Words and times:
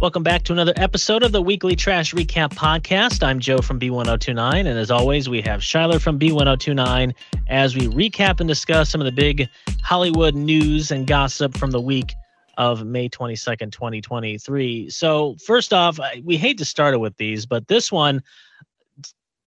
Welcome 0.00 0.22
back 0.22 0.44
to 0.44 0.52
another 0.52 0.74
episode 0.76 1.24
of 1.24 1.32
the 1.32 1.42
Weekly 1.42 1.74
Trash 1.74 2.14
Recap 2.14 2.50
Podcast. 2.54 3.20
I'm 3.24 3.40
Joe 3.40 3.58
from 3.58 3.80
B1029, 3.80 4.54
and 4.60 4.68
as 4.68 4.92
always, 4.92 5.28
we 5.28 5.40
have 5.40 5.60
Shyler 5.60 6.00
from 6.00 6.20
B1029 6.20 7.12
as 7.48 7.74
we 7.74 7.88
recap 7.88 8.38
and 8.38 8.48
discuss 8.48 8.90
some 8.90 9.00
of 9.00 9.06
the 9.06 9.12
big 9.12 9.48
Hollywood 9.82 10.36
news 10.36 10.92
and 10.92 11.04
gossip 11.04 11.56
from 11.56 11.72
the 11.72 11.80
week 11.80 12.14
of 12.58 12.86
May 12.86 13.08
22nd, 13.08 13.72
2023. 13.72 14.88
So, 14.88 15.34
first 15.44 15.72
off, 15.72 15.98
we 16.22 16.36
hate 16.36 16.58
to 16.58 16.64
start 16.64 16.94
it 16.94 16.98
with 16.98 17.16
these, 17.16 17.44
but 17.44 17.66
this 17.66 17.90
one, 17.90 18.22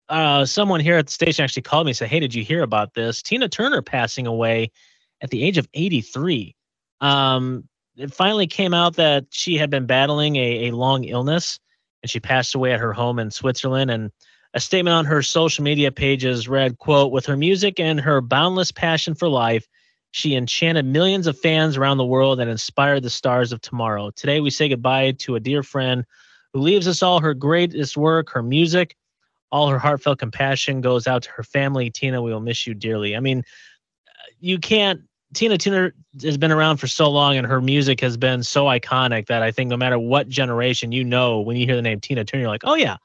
uh, 0.08 0.46
someone 0.46 0.80
here 0.80 0.96
at 0.96 1.08
the 1.08 1.12
station 1.12 1.44
actually 1.44 1.64
called 1.64 1.88
me 1.88 1.90
and 1.90 1.98
said, 1.98 2.08
Hey, 2.08 2.22
did 2.22 2.34
you 2.34 2.46
hear 2.46 2.64
about 2.64 2.94
this? 2.94 3.22
Tina 3.22 3.50
Turner 3.50 3.82
passing 3.82 4.26
away 4.26 4.72
at 5.20 5.30
the 5.30 5.44
age 5.44 5.58
of 5.58 5.68
83. 5.74 6.56
Um, 7.02 7.68
it 7.98 8.14
finally 8.14 8.48
came 8.48 8.74
out 8.74 8.96
that 8.96 9.26
she 9.32 9.58
had 9.58 9.70
been 9.70 9.86
battling 9.86 10.36
a, 10.36 10.68
a 10.68 10.72
long 10.72 11.04
illness 11.04 11.60
and 12.04 12.10
she 12.10 12.20
passed 12.20 12.54
away 12.54 12.72
at 12.72 12.80
her 12.80 12.94
home 12.94 13.18
in 13.20 13.32
Switzerland. 13.32 13.90
And 13.90 14.12
a 14.54 14.60
statement 14.60 14.94
on 14.94 15.06
her 15.06 15.24
social 15.24 15.64
media 15.64 15.92
pages 15.92 16.48
read, 16.48 16.78
quote, 16.78 17.12
with 17.12 17.26
her 17.26 17.36
music 17.36 17.80
and 17.80 18.00
her 18.00 18.22
boundless 18.22 18.72
passion 18.72 19.16
for 19.16 19.28
life, 19.28 19.68
she 20.12 20.36
enchanted 20.36 20.86
millions 20.86 21.28
of 21.28 21.40
fans 21.40 21.76
around 21.76 21.98
the 21.98 22.06
world 22.06 22.40
and 22.40 22.50
inspired 22.50 23.04
the 23.04 23.10
stars 23.10 23.52
of 23.52 23.62
tomorrow. 23.62 24.12
Today 24.12 24.40
we 24.40 24.52
say 24.52 24.70
goodbye 24.70 25.12
to 25.20 25.36
a 25.36 25.40
dear 25.40 25.64
friend 25.64 26.06
who 26.54 26.62
leaves 26.62 26.88
us 26.88 27.02
all 27.02 27.20
her 27.20 27.34
greatest 27.34 27.98
work, 27.98 28.30
her 28.30 28.44
music, 28.44 28.96
all 29.52 29.70
her 29.70 29.80
heartfelt 29.80 30.20
compassion 30.20 30.82
goes 30.82 31.08
out 31.08 31.24
to 31.24 31.32
her 31.32 31.44
family. 31.44 31.90
Tina, 31.90 32.22
we 32.22 32.32
will 32.32 32.40
miss 32.40 32.68
you 32.68 32.74
dearly. 32.74 33.16
I 33.16 33.20
mean, 33.20 33.44
you 34.40 34.60
can't 34.60 35.02
Tina 35.34 35.58
Turner 35.58 35.94
has 36.24 36.38
been 36.38 36.52
around 36.52 36.78
for 36.78 36.88
so 36.88 37.10
long 37.10 37.36
and 37.36 37.46
her 37.46 37.62
music 37.62 38.00
has 38.02 38.18
been 38.18 38.44
so 38.44 38.66
iconic 38.66 39.28
that 39.28 39.44
I 39.44 39.52
think 39.52 39.70
no 39.70 39.78
matter 39.78 40.00
what 40.00 40.30
generation 40.30 40.92
you 40.92 41.04
know, 41.04 41.42
when 41.42 41.58
you 41.58 41.66
hear 41.66 41.76
the 41.76 41.82
name 41.82 42.00
Tina 42.00 42.24
Turner, 42.24 42.42
you're 42.42 42.50
like, 42.50 42.64
oh 42.64 42.76
yeah, 42.76 42.98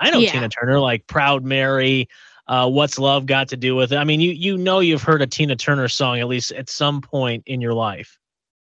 I 0.00 0.10
know 0.10 0.18
yeah. 0.18 0.32
Tina 0.32 0.48
Turner, 0.48 0.80
like 0.80 1.06
Proud 1.06 1.44
Mary, 1.44 2.08
uh, 2.46 2.68
What's 2.68 2.98
Love 2.98 3.26
Got 3.26 3.48
to 3.48 3.56
Do 3.56 3.76
with 3.76 3.92
It. 3.92 3.96
I 3.96 4.04
mean, 4.04 4.20
you 4.20 4.32
you 4.32 4.56
know 4.56 4.80
you've 4.80 5.02
heard 5.02 5.20
a 5.20 5.26
Tina 5.26 5.56
Turner 5.56 5.88
song 5.88 6.18
at 6.20 6.28
least 6.28 6.52
at 6.52 6.70
some 6.70 7.00
point 7.00 7.42
in 7.46 7.60
your 7.60 7.74
life. 7.74 8.18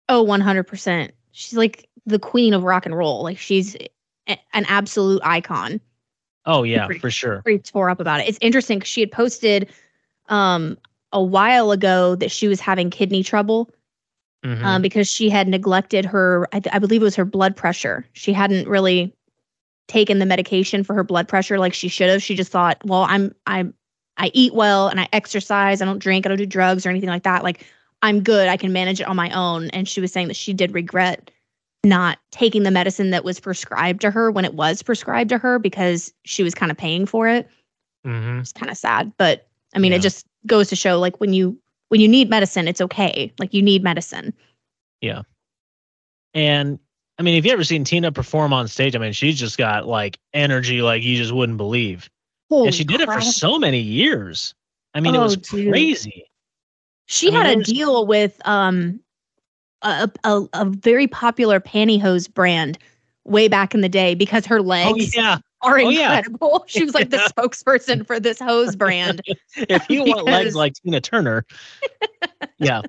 Oh, 0.08 0.24
100%. 0.24 1.10
She's 1.32 1.54
like 1.54 1.88
the 2.06 2.18
queen 2.18 2.54
of 2.54 2.62
rock 2.62 2.86
and 2.86 2.96
roll. 2.96 3.22
Like 3.22 3.38
she's 3.38 3.76
a- 4.28 4.38
an 4.52 4.64
absolute 4.66 5.20
icon. 5.24 5.80
Oh 6.46 6.62
yeah, 6.62 6.86
pretty, 6.86 7.00
for 7.00 7.10
sure. 7.10 7.42
Pretty 7.42 7.58
tore 7.58 7.90
up 7.90 8.00
about 8.00 8.20
it. 8.20 8.28
It's 8.28 8.38
interesting 8.40 8.78
because 8.78 8.90
she 8.90 9.00
had 9.00 9.12
posted 9.12 9.70
um 10.28 10.78
a 11.14 11.22
while 11.22 11.70
ago 11.70 12.16
that 12.16 12.30
she 12.30 12.48
was 12.48 12.60
having 12.60 12.90
kidney 12.90 13.22
trouble 13.22 13.70
mm-hmm. 14.44 14.64
um, 14.64 14.82
because 14.82 15.08
she 15.08 15.30
had 15.30 15.48
neglected 15.48 16.04
her, 16.04 16.46
I, 16.52 16.60
th- 16.60 16.74
I 16.74 16.78
believe 16.78 17.00
it 17.00 17.04
was 17.04 17.16
her 17.16 17.24
blood 17.24 17.56
pressure. 17.56 18.04
She 18.12 18.32
hadn't 18.32 18.68
really 18.68 19.14
taken 19.86 20.18
the 20.18 20.26
medication 20.26 20.82
for 20.84 20.92
her 20.94 21.04
blood 21.04 21.28
pressure 21.28 21.58
like 21.58 21.72
she 21.72 21.88
should 21.88 22.10
have. 22.10 22.22
She 22.22 22.34
just 22.34 22.50
thought, 22.50 22.78
well, 22.84 23.06
I'm, 23.08 23.34
I'm, 23.46 23.72
I 24.16 24.30
eat 24.34 24.54
well 24.54 24.88
and 24.88 25.00
I 25.00 25.08
exercise. 25.12 25.80
I 25.80 25.84
don't 25.84 25.98
drink. 26.00 26.26
I 26.26 26.28
don't 26.28 26.38
do 26.38 26.46
drugs 26.46 26.84
or 26.84 26.90
anything 26.90 27.08
like 27.08 27.22
that. 27.22 27.44
Like 27.44 27.64
I'm 28.02 28.22
good. 28.22 28.48
I 28.48 28.56
can 28.56 28.72
manage 28.72 29.00
it 29.00 29.06
on 29.06 29.16
my 29.16 29.30
own. 29.30 29.70
And 29.70 29.88
she 29.88 30.00
was 30.00 30.12
saying 30.12 30.28
that 30.28 30.36
she 30.36 30.52
did 30.52 30.74
regret 30.74 31.30
not 31.84 32.18
taking 32.30 32.64
the 32.64 32.70
medicine 32.70 33.10
that 33.10 33.24
was 33.24 33.38
prescribed 33.38 34.00
to 34.00 34.10
her 34.10 34.30
when 34.30 34.44
it 34.44 34.54
was 34.54 34.82
prescribed 34.82 35.30
to 35.30 35.38
her 35.38 35.58
because 35.58 36.12
she 36.24 36.42
was 36.42 36.54
kind 36.54 36.72
of 36.72 36.78
paying 36.78 37.06
for 37.06 37.28
it. 37.28 37.48
Mm-hmm. 38.06 38.40
It's 38.40 38.52
kind 38.52 38.70
of 38.70 38.76
sad, 38.76 39.12
but 39.16 39.46
I 39.74 39.78
mean, 39.78 39.92
yeah. 39.92 39.98
it 39.98 40.02
just 40.02 40.26
goes 40.46 40.68
to 40.68 40.76
show 40.76 40.98
like 40.98 41.20
when 41.20 41.32
you 41.32 41.58
when 41.88 42.00
you 42.00 42.08
need 42.08 42.30
medicine, 42.30 42.66
it's 42.68 42.80
okay. 42.80 43.32
Like 43.38 43.54
you 43.54 43.62
need 43.62 43.82
medicine. 43.82 44.32
Yeah. 45.00 45.22
And 46.32 46.78
I 47.18 47.22
mean, 47.22 47.36
have 47.36 47.46
you 47.46 47.52
ever 47.52 47.64
seen 47.64 47.84
Tina 47.84 48.10
perform 48.10 48.52
on 48.52 48.66
stage? 48.68 48.96
I 48.96 48.98
mean, 48.98 49.12
she's 49.12 49.38
just 49.38 49.58
got 49.58 49.86
like 49.86 50.18
energy 50.32 50.82
like 50.82 51.02
you 51.02 51.16
just 51.16 51.32
wouldn't 51.32 51.58
believe. 51.58 52.10
Holy 52.50 52.68
and 52.68 52.74
she 52.74 52.84
did 52.84 53.00
crap. 53.00 53.20
it 53.20 53.24
for 53.24 53.30
so 53.30 53.58
many 53.58 53.78
years. 53.78 54.54
I 54.94 55.00
mean, 55.00 55.14
oh, 55.14 55.20
it 55.20 55.22
was 55.22 55.36
dude. 55.36 55.70
crazy. 55.70 56.24
She 57.06 57.30
I 57.30 57.44
had 57.44 57.58
a 57.58 57.62
deal 57.62 58.06
with 58.06 58.40
um 58.44 59.00
a, 59.82 60.10
a, 60.24 60.42
a 60.54 60.64
very 60.64 61.06
popular 61.06 61.60
pantyhose 61.60 62.32
brand 62.32 62.78
way 63.24 63.48
back 63.48 63.74
in 63.74 63.80
the 63.80 63.88
day 63.88 64.14
because 64.14 64.46
her 64.46 64.58
oh, 64.58 64.62
legs 64.62 65.14
oh, 65.16 65.20
yeah 65.20 65.38
are 65.64 65.78
oh, 65.78 65.88
incredible. 65.88 66.50
Yeah. 66.52 66.58
She 66.66 66.84
was 66.84 66.94
like 66.94 67.10
the 67.10 67.16
spokesperson 67.36 68.06
for 68.06 68.20
this 68.20 68.38
hose 68.38 68.76
brand. 68.76 69.22
if 69.56 69.88
you 69.88 70.04
want 70.04 70.24
legs 70.26 70.54
like 70.54 70.74
Tina 70.74 71.00
Turner, 71.00 71.44
yeah. 72.58 72.82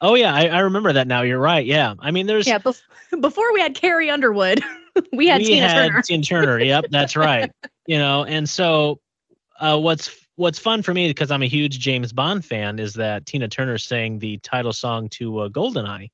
Oh 0.00 0.14
yeah, 0.14 0.34
I, 0.34 0.48
I, 0.48 0.58
remember 0.60 0.92
that 0.92 1.06
now. 1.06 1.22
You're 1.22 1.38
right. 1.38 1.64
Yeah, 1.64 1.94
I 2.00 2.10
mean, 2.10 2.26
there's 2.26 2.46
yeah. 2.46 2.58
Bef- 2.58 2.82
before 3.20 3.52
we 3.52 3.60
had 3.60 3.74
Carrie 3.74 4.10
Underwood, 4.10 4.60
we 5.12 5.28
had 5.28 5.40
we 5.40 5.46
Tina 5.46 5.68
had 5.68 5.88
Turner. 5.88 6.02
Tina 6.02 6.22
Turner. 6.24 6.58
Yep, 6.58 6.86
that's 6.90 7.16
right. 7.16 7.50
you 7.86 7.98
know, 7.98 8.24
and 8.24 8.48
so 8.48 9.00
uh, 9.60 9.78
what's 9.78 10.10
what's 10.36 10.58
fun 10.58 10.82
for 10.82 10.92
me 10.92 11.08
because 11.08 11.30
I'm 11.30 11.42
a 11.42 11.48
huge 11.48 11.78
James 11.78 12.12
Bond 12.12 12.44
fan 12.44 12.78
is 12.78 12.94
that 12.94 13.26
Tina 13.26 13.48
Turner 13.48 13.78
sang 13.78 14.18
the 14.18 14.38
title 14.38 14.72
song 14.72 15.08
to 15.10 15.38
uh, 15.40 15.48
Goldeneye. 15.48 16.10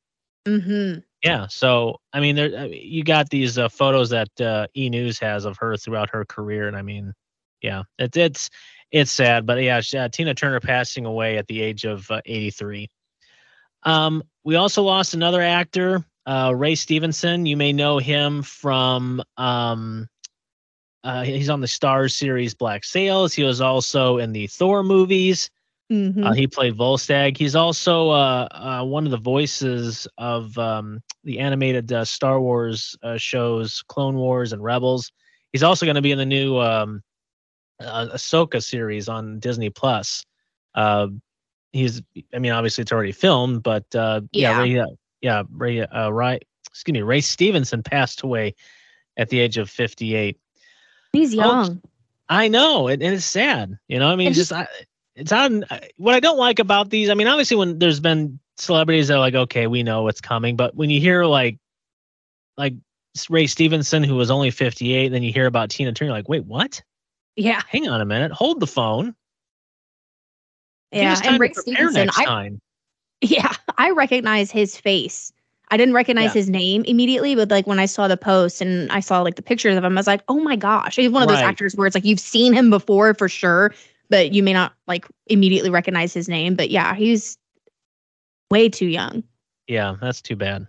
Mm-hmm. 0.47 1.00
Yeah. 1.22 1.47
So, 1.49 2.00
I 2.12 2.21
mean, 2.21 2.37
there 2.37 2.66
you 2.66 3.04
got 3.04 3.31
these 3.31 3.59
uh, 3.59 3.69
photos 3.69 4.10
that 4.10 4.41
uh, 4.41 4.66
E 4.76 4.88
News 4.88 5.19
has 5.19 5.44
of 5.44 5.56
her 5.59 5.76
throughout 5.76 6.10
her 6.10 6.25
career, 6.25 6.69
and 6.69 6.76
I 6.76 6.82
mean, 6.82 7.12
yeah, 7.60 7.82
it's 7.99 8.16
it's 8.16 8.50
it's 8.91 9.12
sad, 9.12 9.47
but 9.47 9.62
yeah, 9.62 9.81
she, 9.81 9.98
uh, 9.98 10.09
Tina 10.09 10.34
Turner 10.34 10.60
passing 10.60 11.04
away 11.04 11.37
at 11.37 11.47
the 11.47 11.60
age 11.60 11.84
of 11.84 12.10
uh, 12.10 12.21
83. 12.25 12.88
Um, 13.82 14.22
we 14.44 14.56
also 14.56 14.82
lost 14.82 15.15
another 15.15 15.43
actor, 15.43 16.04
uh, 16.27 16.53
Ray 16.56 16.75
Stevenson. 16.75 17.47
You 17.47 17.56
may 17.56 17.72
know 17.72 17.98
him 17.98 18.43
from 18.43 19.22
um, 19.37 20.09
uh, 21.04 21.22
he's 21.22 21.50
on 21.50 21.60
the 21.60 21.66
Starz 21.66 22.12
series 22.12 22.54
Black 22.54 22.84
Sails. 22.84 23.34
He 23.34 23.43
was 23.43 23.60
also 23.60 24.19
in 24.19 24.32
the 24.32 24.47
Thor 24.47 24.82
movies. 24.82 25.50
Mm-hmm. 25.91 26.22
Uh, 26.22 26.32
he 26.34 26.47
played 26.47 26.76
Volstagg. 26.76 27.37
He's 27.37 27.56
also 27.56 28.10
uh, 28.10 28.49
uh, 28.50 28.84
one 28.84 29.06
of 29.06 29.10
the 29.10 29.19
voices 29.19 30.06
of 30.19 30.56
um, 30.59 31.03
the 31.25 31.38
animated 31.38 31.93
uh, 31.93 32.04
Star 32.04 32.41
Wars 32.41 32.97
uh, 33.03 33.16
shows, 33.16 33.82
Clone 33.88 34.16
Wars 34.16 34.53
and 34.53 34.62
Rebels. 34.62 35.10
He's 35.53 35.62
also 35.62 35.87
going 35.87 35.97
to 35.97 36.03
be 36.03 36.12
in 36.12 36.19
the 36.19 36.27
new 36.27 36.59
um, 36.59 37.03
uh, 37.81 38.09
Ahsoka 38.12 38.62
series 38.62 39.09
on 39.09 39.38
Disney 39.38 39.71
Plus. 39.71 40.25
he's, 41.72 42.03
I 42.34 42.38
mean, 42.38 42.53
obviously 42.53 42.82
it's 42.82 42.93
already 42.93 43.12
filmed, 43.12 43.62
but 43.62 43.87
yeah, 43.93 44.21
yeah, 44.32 44.60
Ray, 44.60 44.84
yeah, 45.22 45.43
Ray, 45.50 45.87
right, 46.10 46.44
excuse 46.66 46.93
me, 46.93 47.00
Ray 47.00 47.22
Stevenson 47.22 47.82
passed 47.82 48.22
away 48.22 48.54
at 49.16 49.31
the 49.31 49.41
age 49.41 49.56
of 49.56 49.71
58. 49.71 50.38
He's 51.12 51.34
young. 51.34 51.81
Oh, 51.82 51.88
I 52.28 52.48
know, 52.48 52.88
and, 52.88 53.03
and, 53.03 53.15
it's 53.15 53.25
sad. 53.25 53.78
You 53.88 53.98
know, 53.98 54.09
I 54.10 54.16
mean, 54.16 54.34
just 54.34 54.53
I, 54.53 54.66
it's 55.18 55.32
on 55.32 55.64
uh, 55.64 55.80
what 55.96 56.14
I 56.14 56.20
don't 56.20 56.38
like 56.38 56.58
about 56.58 56.90
these. 56.90 57.10
I 57.10 57.14
mean, 57.14 57.26
obviously, 57.26 57.56
when 57.56 57.78
there's 57.78 58.00
been 58.00 58.38
celebrities 58.56 59.08
that 59.08 59.14
are 59.14 59.20
like, 59.20 59.34
okay, 59.34 59.66
we 59.66 59.82
know 59.82 60.04
what's 60.04 60.20
coming, 60.20 60.56
but 60.56 60.74
when 60.76 60.90
you 60.90 61.00
hear 61.00 61.24
like, 61.24 61.58
like 62.56 62.74
Ray 63.28 63.46
Stevenson, 63.46 64.04
who 64.04 64.14
was 64.14 64.30
only 64.30 64.50
58, 64.50 65.08
then 65.08 65.22
you 65.22 65.32
hear 65.32 65.46
about 65.46 65.70
Tina 65.70 65.92
Turner, 65.92 66.12
like, 66.12 66.28
wait, 66.28 66.44
what? 66.44 66.82
Yeah. 67.36 67.60
Hang 67.68 67.88
on 67.88 68.00
a 68.00 68.04
minute. 68.04 68.32
Hold 68.32 68.60
the 68.60 68.66
phone. 68.66 69.14
Yeah, 70.92 71.20
and 71.24 71.38
Ray 71.38 71.52
Stevenson, 71.52 72.08
I, 72.16 72.24
time. 72.24 72.60
yeah, 73.20 73.52
I 73.78 73.90
recognize 73.90 74.50
his 74.50 74.76
face. 74.76 75.32
I 75.70 75.76
didn't 75.76 75.94
recognize 75.94 76.34
yeah. 76.34 76.40
his 76.40 76.48
name 76.48 76.84
immediately, 76.84 77.34
but 77.34 77.50
like 77.50 77.66
when 77.66 77.78
I 77.78 77.84
saw 77.84 78.08
the 78.08 78.16
post 78.16 78.62
and 78.62 78.90
I 78.90 79.00
saw 79.00 79.20
like 79.20 79.34
the 79.34 79.42
pictures 79.42 79.76
of 79.76 79.84
him, 79.84 79.98
I 79.98 80.00
was 80.00 80.06
like, 80.06 80.22
oh 80.28 80.40
my 80.40 80.56
gosh. 80.56 80.96
He's 80.96 81.10
one 81.10 81.22
of 81.22 81.28
those 81.28 81.38
actors 81.38 81.74
where 81.76 81.86
it's 81.86 81.94
like 81.94 82.06
you've 82.06 82.20
seen 82.20 82.54
him 82.54 82.70
before 82.70 83.12
for 83.12 83.28
sure, 83.28 83.74
but 84.10 84.32
you 84.32 84.42
may 84.42 84.52
not 84.52 84.72
like 84.86 85.06
immediately 85.26 85.70
recognize 85.70 86.12
his 86.12 86.28
name. 86.28 86.54
But 86.54 86.70
yeah, 86.70 86.94
he's 86.94 87.38
way 88.50 88.69
too 88.69 88.86
young. 88.86 89.22
Yeah, 89.66 89.96
that's 90.00 90.22
too 90.22 90.36
bad. 90.36 90.66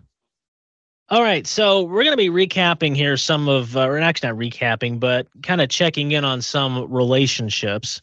All 1.12 1.24
right, 1.24 1.48
so 1.48 1.82
we're 1.82 2.04
going 2.04 2.16
to 2.16 2.18
be 2.18 2.30
recapping 2.30 2.96
here 2.96 3.18
some 3.18 3.50
of, 3.50 3.76
uh, 3.76 3.88
or 3.88 3.98
actually 3.98 4.30
not 4.30 4.38
recapping, 4.38 5.00
but 5.00 5.26
kind 5.42 5.60
of 5.60 5.70
checking 5.70 6.12
in 6.12 6.24
on 6.24 6.40
some 6.40 6.92
relationships. 6.92 8.00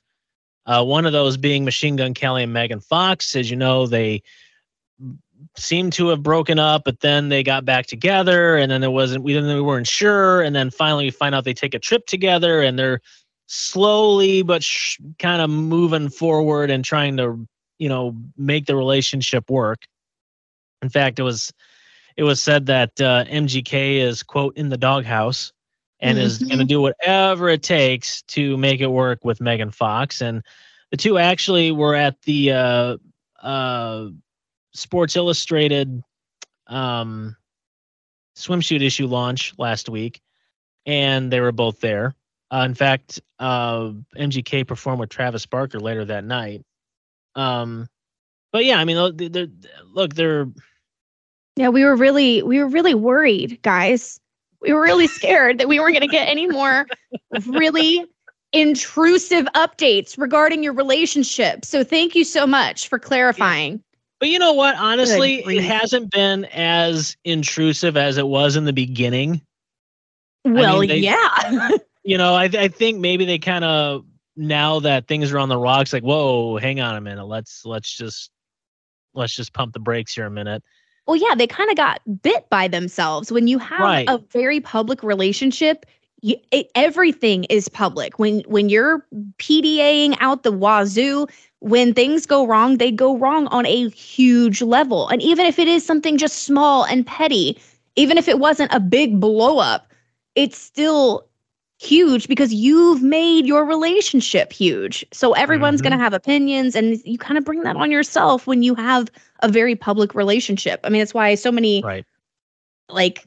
Uh, 0.66 0.82
one 0.84 1.06
of 1.06 1.12
those 1.12 1.36
being 1.36 1.64
Machine 1.64 1.94
Gun 1.94 2.14
Kelly 2.14 2.42
and 2.42 2.52
Megan 2.52 2.80
Fox. 2.80 3.36
As 3.36 3.48
you 3.48 3.56
know, 3.56 3.86
they 3.86 4.24
seemed 5.56 5.92
to 5.92 6.08
have 6.08 6.24
broken 6.24 6.58
up, 6.58 6.82
but 6.84 6.98
then 6.98 7.28
they 7.28 7.44
got 7.44 7.64
back 7.64 7.86
together, 7.86 8.56
and 8.56 8.72
then 8.72 8.82
it 8.82 8.90
wasn't. 8.90 9.22
We 9.22 9.32
didn't. 9.32 9.54
We 9.54 9.60
weren't 9.60 9.86
sure, 9.86 10.42
and 10.42 10.56
then 10.56 10.72
finally 10.72 11.04
we 11.04 11.10
find 11.12 11.32
out 11.32 11.44
they 11.44 11.54
take 11.54 11.74
a 11.74 11.78
trip 11.78 12.06
together, 12.06 12.60
and 12.60 12.76
they're 12.76 13.00
slowly 13.46 14.42
but 14.42 14.62
sh- 14.62 14.98
kind 15.18 15.40
of 15.40 15.50
moving 15.50 16.08
forward 16.08 16.70
and 16.70 16.84
trying 16.84 17.16
to 17.16 17.46
you 17.78 17.88
know 17.88 18.16
make 18.36 18.66
the 18.66 18.76
relationship 18.76 19.48
work 19.50 19.82
in 20.82 20.88
fact 20.88 21.18
it 21.18 21.22
was 21.22 21.52
it 22.16 22.24
was 22.24 22.40
said 22.40 22.66
that 22.66 23.00
uh, 23.00 23.24
mgk 23.26 24.00
is 24.00 24.22
quote 24.22 24.56
in 24.56 24.68
the 24.68 24.76
doghouse 24.76 25.52
and 26.00 26.18
mm-hmm. 26.18 26.26
is 26.26 26.38
going 26.38 26.58
to 26.58 26.64
do 26.64 26.80
whatever 26.80 27.48
it 27.48 27.62
takes 27.62 28.22
to 28.22 28.56
make 28.56 28.80
it 28.80 28.88
work 28.88 29.24
with 29.24 29.40
megan 29.40 29.70
fox 29.70 30.20
and 30.20 30.42
the 30.90 30.96
two 30.96 31.18
actually 31.18 31.72
were 31.72 31.94
at 31.94 32.20
the 32.22 32.52
uh, 32.52 32.96
uh, 33.42 34.08
sports 34.72 35.16
illustrated 35.16 36.02
um, 36.66 37.36
swimsuit 38.36 38.82
issue 38.82 39.06
launch 39.06 39.54
last 39.58 39.88
week, 39.88 40.20
and 40.84 41.32
they 41.32 41.40
were 41.40 41.52
both 41.52 41.80
there. 41.80 42.14
Uh, 42.52 42.64
in 42.66 42.74
fact, 42.74 43.20
uh, 43.38 43.90
MGK 44.16 44.66
performed 44.66 45.00
with 45.00 45.10
Travis 45.10 45.46
Barker 45.46 45.80
later 45.80 46.04
that 46.04 46.24
night. 46.24 46.62
Um, 47.34 47.88
but 48.52 48.64
yeah, 48.64 48.78
I 48.78 48.84
mean, 48.84 49.16
they're, 49.16 49.28
they're, 49.28 49.48
look, 49.92 50.14
they're. 50.14 50.46
Yeah, 51.56 51.68
we 51.68 51.84
were 51.84 51.96
really, 51.96 52.42
we 52.42 52.58
were 52.58 52.68
really 52.68 52.94
worried, 52.94 53.60
guys. 53.62 54.20
We 54.60 54.72
were 54.72 54.82
really 54.82 55.06
scared 55.06 55.58
that 55.58 55.68
we 55.68 55.80
weren't 55.80 55.94
going 55.94 56.08
to 56.08 56.14
get 56.14 56.28
any 56.28 56.46
more 56.46 56.86
really 57.46 58.06
intrusive 58.52 59.46
updates 59.54 60.18
regarding 60.18 60.62
your 60.62 60.72
relationship. 60.72 61.64
So 61.64 61.84
thank 61.84 62.14
you 62.14 62.24
so 62.24 62.46
much 62.46 62.88
for 62.88 62.98
clarifying. 62.98 63.82
But 64.18 64.30
you 64.30 64.38
know 64.38 64.54
what? 64.54 64.76
Honestly, 64.76 65.44
it 65.44 65.62
hasn't 65.62 66.10
been 66.10 66.46
as 66.46 67.16
intrusive 67.24 67.96
as 67.96 68.16
it 68.16 68.26
was 68.26 68.56
in 68.56 68.64
the 68.64 68.72
beginning. 68.72 69.42
Well, 70.44 70.76
I 70.76 70.80
mean, 70.80 70.88
they, 70.88 70.98
yeah. 70.98 71.70
you 72.06 72.16
know, 72.16 72.34
I, 72.34 72.44
I 72.44 72.68
think 72.68 73.00
maybe 73.00 73.24
they 73.24 73.38
kind 73.38 73.64
of 73.64 74.04
now 74.36 74.80
that 74.80 75.08
things 75.08 75.32
are 75.32 75.38
on 75.38 75.48
the 75.48 75.58
rocks, 75.58 75.92
like, 75.92 76.04
whoa, 76.04 76.56
hang 76.56 76.80
on 76.80 76.94
a 76.94 77.00
minute, 77.00 77.24
let's 77.24 77.64
let's 77.64 77.92
just 77.92 78.30
let's 79.12 79.34
just 79.34 79.52
pump 79.52 79.72
the 79.72 79.80
brakes 79.80 80.14
here 80.14 80.26
a 80.26 80.30
minute. 80.30 80.62
Well, 81.06 81.16
yeah, 81.16 81.34
they 81.34 81.46
kind 81.46 81.70
of 81.70 81.76
got 81.76 82.00
bit 82.22 82.48
by 82.48 82.68
themselves. 82.68 83.32
When 83.32 83.48
you 83.48 83.58
have 83.58 83.80
right. 83.80 84.08
a 84.08 84.18
very 84.18 84.60
public 84.60 85.02
relationship, 85.02 85.86
you, 86.20 86.36
it, 86.52 86.70
everything 86.76 87.44
is 87.44 87.68
public. 87.68 88.20
When 88.20 88.40
when 88.46 88.68
you're 88.68 89.04
PDAing 89.38 90.16
out 90.20 90.44
the 90.44 90.52
wazoo, 90.52 91.26
when 91.58 91.92
things 91.92 92.24
go 92.24 92.46
wrong, 92.46 92.78
they 92.78 92.92
go 92.92 93.16
wrong 93.16 93.48
on 93.48 93.66
a 93.66 93.88
huge 93.90 94.62
level. 94.62 95.08
And 95.08 95.20
even 95.22 95.44
if 95.44 95.58
it 95.58 95.66
is 95.66 95.84
something 95.84 96.18
just 96.18 96.44
small 96.44 96.84
and 96.84 97.04
petty, 97.04 97.60
even 97.96 98.16
if 98.16 98.28
it 98.28 98.38
wasn't 98.38 98.72
a 98.72 98.78
big 98.78 99.18
blow 99.18 99.58
up, 99.58 99.92
it's 100.36 100.56
still 100.56 101.26
huge 101.78 102.26
because 102.26 102.54
you've 102.54 103.02
made 103.02 103.46
your 103.46 103.64
relationship 103.64 104.52
huge. 104.52 105.04
So 105.12 105.32
everyone's 105.32 105.80
mm-hmm. 105.80 105.90
going 105.90 105.98
to 105.98 106.02
have 106.02 106.14
opinions 106.14 106.74
and 106.74 106.98
you 107.04 107.18
kind 107.18 107.36
of 107.36 107.44
bring 107.44 107.62
that 107.62 107.76
on 107.76 107.90
yourself 107.90 108.46
when 108.46 108.62
you 108.62 108.74
have 108.74 109.10
a 109.40 109.48
very 109.48 109.76
public 109.76 110.14
relationship. 110.14 110.80
I 110.84 110.88
mean, 110.88 111.00
that's 111.00 111.14
why 111.14 111.34
so 111.34 111.52
many 111.52 111.82
right. 111.82 112.04
like 112.88 113.26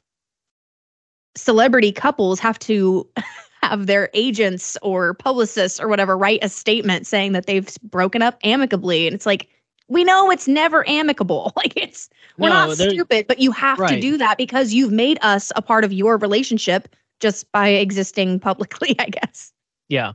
celebrity 1.35 1.91
couples 1.91 2.39
have 2.39 2.57
to 2.59 3.07
have 3.63 3.85
their 3.85 4.09
agents 4.13 4.77
or 4.81 5.13
publicists 5.13 5.79
or 5.79 5.87
whatever 5.87 6.17
write 6.17 6.39
a 6.43 6.49
statement 6.49 7.05
saying 7.05 7.33
that 7.33 7.45
they've 7.45 7.75
broken 7.83 8.21
up 8.21 8.39
amicably 8.43 9.05
and 9.05 9.13
it's 9.13 9.25
like 9.25 9.47
we 9.89 10.03
know 10.03 10.29
it's 10.29 10.47
never 10.47 10.87
amicable. 10.87 11.51
Like 11.59 11.75
it's 11.75 12.09
we're 12.37 12.49
no, 12.49 12.67
not 12.67 12.77
stupid, 12.77 13.27
but 13.27 13.39
you 13.39 13.51
have 13.51 13.79
right. 13.79 13.95
to 13.95 13.99
do 13.99 14.17
that 14.17 14.37
because 14.37 14.71
you've 14.71 14.93
made 14.93 15.19
us 15.21 15.51
a 15.57 15.61
part 15.61 15.83
of 15.83 15.91
your 15.91 16.17
relationship 16.17 16.95
just 17.19 17.51
by 17.51 17.69
existing 17.69 18.39
publicly, 18.39 18.95
I 18.99 19.07
guess. 19.09 19.51
Yeah. 19.87 20.13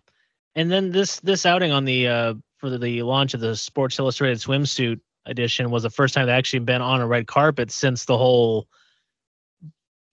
And 0.55 0.71
then 0.71 0.91
this 0.91 1.21
this 1.21 1.47
outing 1.47 1.73
on 1.73 1.85
the 1.85 2.09
uh 2.09 2.35
for 2.59 2.71
the, 2.71 2.79
the 2.79 3.03
launch 3.03 3.35
of 3.35 3.41
the 3.41 3.57
Sports 3.57 3.99
Illustrated 3.99 4.39
swimsuit 4.39 5.01
edition 5.27 5.71
was 5.71 5.83
the 5.83 5.91
first 5.91 6.15
time 6.15 6.27
they 6.27 6.33
actually 6.33 6.61
been 6.61 6.83
on 6.83 7.01
a 7.01 7.07
red 7.07 7.27
carpet 7.27 7.71
since 7.71 8.05
the 8.05 8.17
whole 8.17 8.69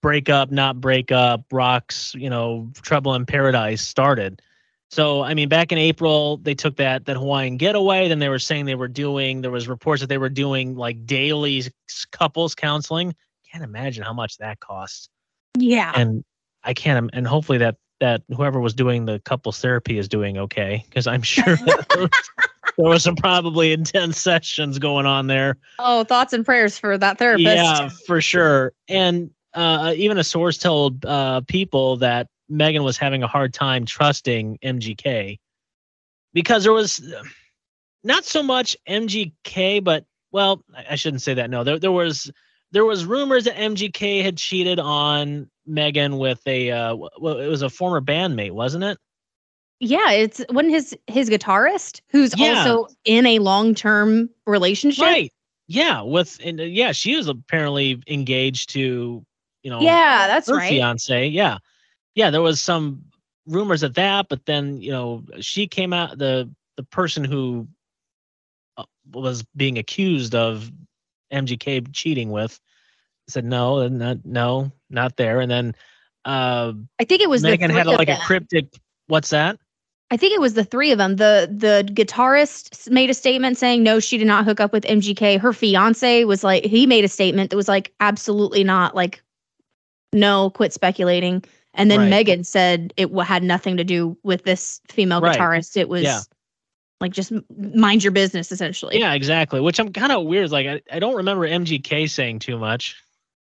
break 0.02 0.30
up, 0.30 0.52
not 0.52 0.82
break 0.82 1.12
up, 1.12 1.44
rocks, 1.52 2.14
you 2.16 2.30
know, 2.30 2.72
trouble 2.82 3.14
in 3.14 3.26
paradise 3.26 3.82
started. 3.82 4.42
So 4.90 5.22
I 5.22 5.34
mean, 5.34 5.48
back 5.48 5.72
in 5.72 5.78
April, 5.78 6.38
they 6.38 6.54
took 6.54 6.76
that 6.78 7.06
that 7.06 7.16
Hawaiian 7.16 7.58
getaway. 7.58 8.10
Then 8.10 8.20
they 8.20 8.30
were 8.30 8.40
saying 8.40 8.66
they 8.66 8.76
were 8.76 8.90
doing. 8.90 9.42
There 9.42 9.52
was 9.52 9.68
reports 9.68 10.02
that 10.02 10.08
they 10.08 10.18
were 10.18 10.30
doing 10.30 10.76
like 10.76 11.06
daily 11.06 11.64
couples 12.12 12.56
counseling. 12.56 13.16
Can't 13.50 13.64
imagine 13.64 14.04
how 14.04 14.14
much 14.14 14.38
that 14.40 14.60
costs. 14.60 15.08
Yeah. 15.58 15.94
And 15.96 16.26
I 16.64 16.74
can't. 16.74 17.10
And 17.14 17.28
hopefully 17.28 17.58
that 17.60 17.78
that 18.00 18.24
whoever 18.36 18.60
was 18.60 18.74
doing 18.74 19.06
the 19.06 19.20
couples 19.20 19.60
therapy 19.60 19.98
is 19.98 20.08
doing 20.08 20.38
okay 20.38 20.84
because 20.90 21.06
I'm 21.08 21.22
sure 21.22 21.56
there 21.96 22.10
was 22.78 23.04
some 23.04 23.16
probably 23.16 23.74
intense 23.74 24.20
sessions 24.20 24.80
going 24.80 25.06
on 25.06 25.28
there. 25.28 25.58
Oh, 25.80 26.04
thoughts 26.04 26.34
and 26.34 26.44
prayers 26.44 26.78
for 26.78 26.98
that 26.98 27.20
therapist. 27.20 27.46
Yeah, 27.46 27.90
for 28.08 28.20
sure. 28.20 28.74
And 28.88 29.30
uh, 29.54 29.94
even 29.96 30.18
a 30.18 30.24
source 30.24 30.58
told 30.58 31.06
uh, 31.06 31.42
people 31.42 31.98
that 31.98 32.28
Megan 32.50 32.84
was 32.84 32.98
having 32.98 33.24
a 33.24 33.28
hard 33.28 33.54
time 33.54 33.86
trusting 33.86 34.58
MGK 34.64 35.40
because 36.34 36.64
there 36.64 36.74
was 36.74 37.02
not 38.04 38.26
so 38.26 38.42
much 38.42 38.76
MGK, 38.90 39.84
but 39.84 40.06
well, 40.32 40.64
I 40.90 40.96
shouldn't 40.96 41.22
say 41.22 41.34
that. 41.36 41.50
No, 41.50 41.64
there 41.64 41.78
there 41.78 41.92
was 41.92 42.32
there 42.72 42.86
was 42.86 43.06
rumors 43.06 43.46
that 43.46 43.56
MGK 43.56 44.24
had 44.24 44.38
cheated 44.38 44.80
on 44.80 45.50
Megan 45.66 46.18
with 46.18 46.42
a 46.48 46.72
uh, 46.72 46.96
well, 46.96 47.40
it 47.40 47.48
was 47.48 47.62
a 47.62 47.70
former 47.70 48.02
bandmate, 48.02 48.52
wasn't 48.52 48.84
it? 48.84 48.98
Yeah, 49.80 50.12
it's 50.12 50.44
when 50.52 50.70
his 50.70 50.96
his 51.08 51.30
guitarist 51.30 52.02
who's 52.10 52.38
yeah. 52.38 52.66
also 52.66 52.88
in 53.06 53.26
a 53.26 53.40
long 53.40 53.74
term 53.74 54.30
relationship. 54.46 55.04
Right. 55.04 55.32
Yeah, 55.68 56.02
with 56.02 56.40
and 56.44 56.60
uh, 56.60 56.64
yeah, 56.64 56.92
she 56.92 57.16
was 57.16 57.28
apparently 57.28 58.02
engaged 58.08 58.72
to 58.72 59.26
you 59.64 59.70
know, 59.70 59.80
yeah, 59.80 60.28
that's 60.28 60.50
her 60.50 60.56
right. 60.56 60.70
Fiance, 60.70 61.28
yeah, 61.28 61.58
yeah. 62.16 62.30
There 62.30 62.42
was 62.42 62.60
some 62.60 63.04
rumors 63.48 63.84
of 63.84 63.94
that, 63.94 64.28
but 64.30 64.46
then 64.46 64.82
you 64.82 64.92
know, 64.92 65.24
she 65.40 65.68
came 65.68 65.94
out 65.94 66.18
the 66.18 66.50
the 66.78 66.84
person 66.84 67.24
who 67.24 67.68
uh, 68.78 68.84
was 69.12 69.44
being 69.56 69.78
accused 69.78 70.36
of 70.36 70.72
MGK 71.32 71.92
cheating 71.94 72.30
with 72.30 72.60
said 73.28 73.46
no, 73.46 73.88
not 73.88 74.26
no, 74.26 74.72
not 74.90 75.18
there. 75.18 75.40
And 75.40 75.52
then 75.52 75.76
uh, 76.26 76.74
I 77.00 77.06
think 77.06 77.22
it 77.22 77.30
was 77.30 77.44
Megan 77.44 77.72
had 77.72 77.88
like 77.88 78.10
a 78.10 78.18
cryptic. 78.18 78.68
What's 79.08 79.30
that? 79.32 79.58
I 80.12 80.18
think 80.18 80.34
it 80.34 80.42
was 80.42 80.56
the 80.56 80.66
three 80.66 80.92
of 80.92 80.98
them. 80.98 81.16
The 81.16 81.50
the 81.50 81.90
guitarist 81.94 82.90
made 82.92 83.10
a 83.10 83.14
statement 83.14 83.58
saying 83.58 83.82
no, 83.82 84.00
she 84.00 84.18
did 84.18 84.28
not 84.28 84.46
hook 84.46 84.60
up 84.60 84.74
with 84.74 84.84
MGK. 84.84 85.40
Her 85.40 85.54
fiance 85.54 86.26
was 86.26 86.44
like 86.44 86.66
he 86.66 86.86
made 86.86 87.06
a 87.06 87.10
statement 87.10 87.50
that 87.50 87.56
was 87.56 87.70
like 87.70 87.94
absolutely 88.00 88.64
not 88.64 88.96
like 88.96 89.24
no, 90.14 90.50
quit 90.50 90.74
speculating. 90.74 91.44
And 91.74 91.90
then 91.90 92.02
right. 92.02 92.10
Megan 92.10 92.44
said 92.44 92.94
it 92.98 93.10
had 93.22 93.44
nothing 93.44 93.78
to 93.78 93.86
do 93.86 94.18
with 94.24 94.44
this 94.44 94.82
female 94.90 95.22
right. 95.22 95.38
guitarist. 95.38 95.78
It 95.78 95.88
was 95.88 96.04
yeah. 96.04 96.20
Like 97.02 97.12
just 97.12 97.34
mind 97.58 98.04
your 98.04 98.12
business, 98.12 98.52
essentially. 98.52 99.00
Yeah, 99.00 99.14
exactly. 99.14 99.60
Which 99.60 99.80
I'm 99.80 99.92
kind 99.92 100.12
of 100.12 100.26
weird. 100.26 100.52
Like 100.52 100.68
I, 100.68 100.82
I 100.92 101.00
don't 101.00 101.16
remember 101.16 101.48
MGK 101.48 102.10
saying 102.10 102.40
too 102.40 102.58
much. 102.58 102.96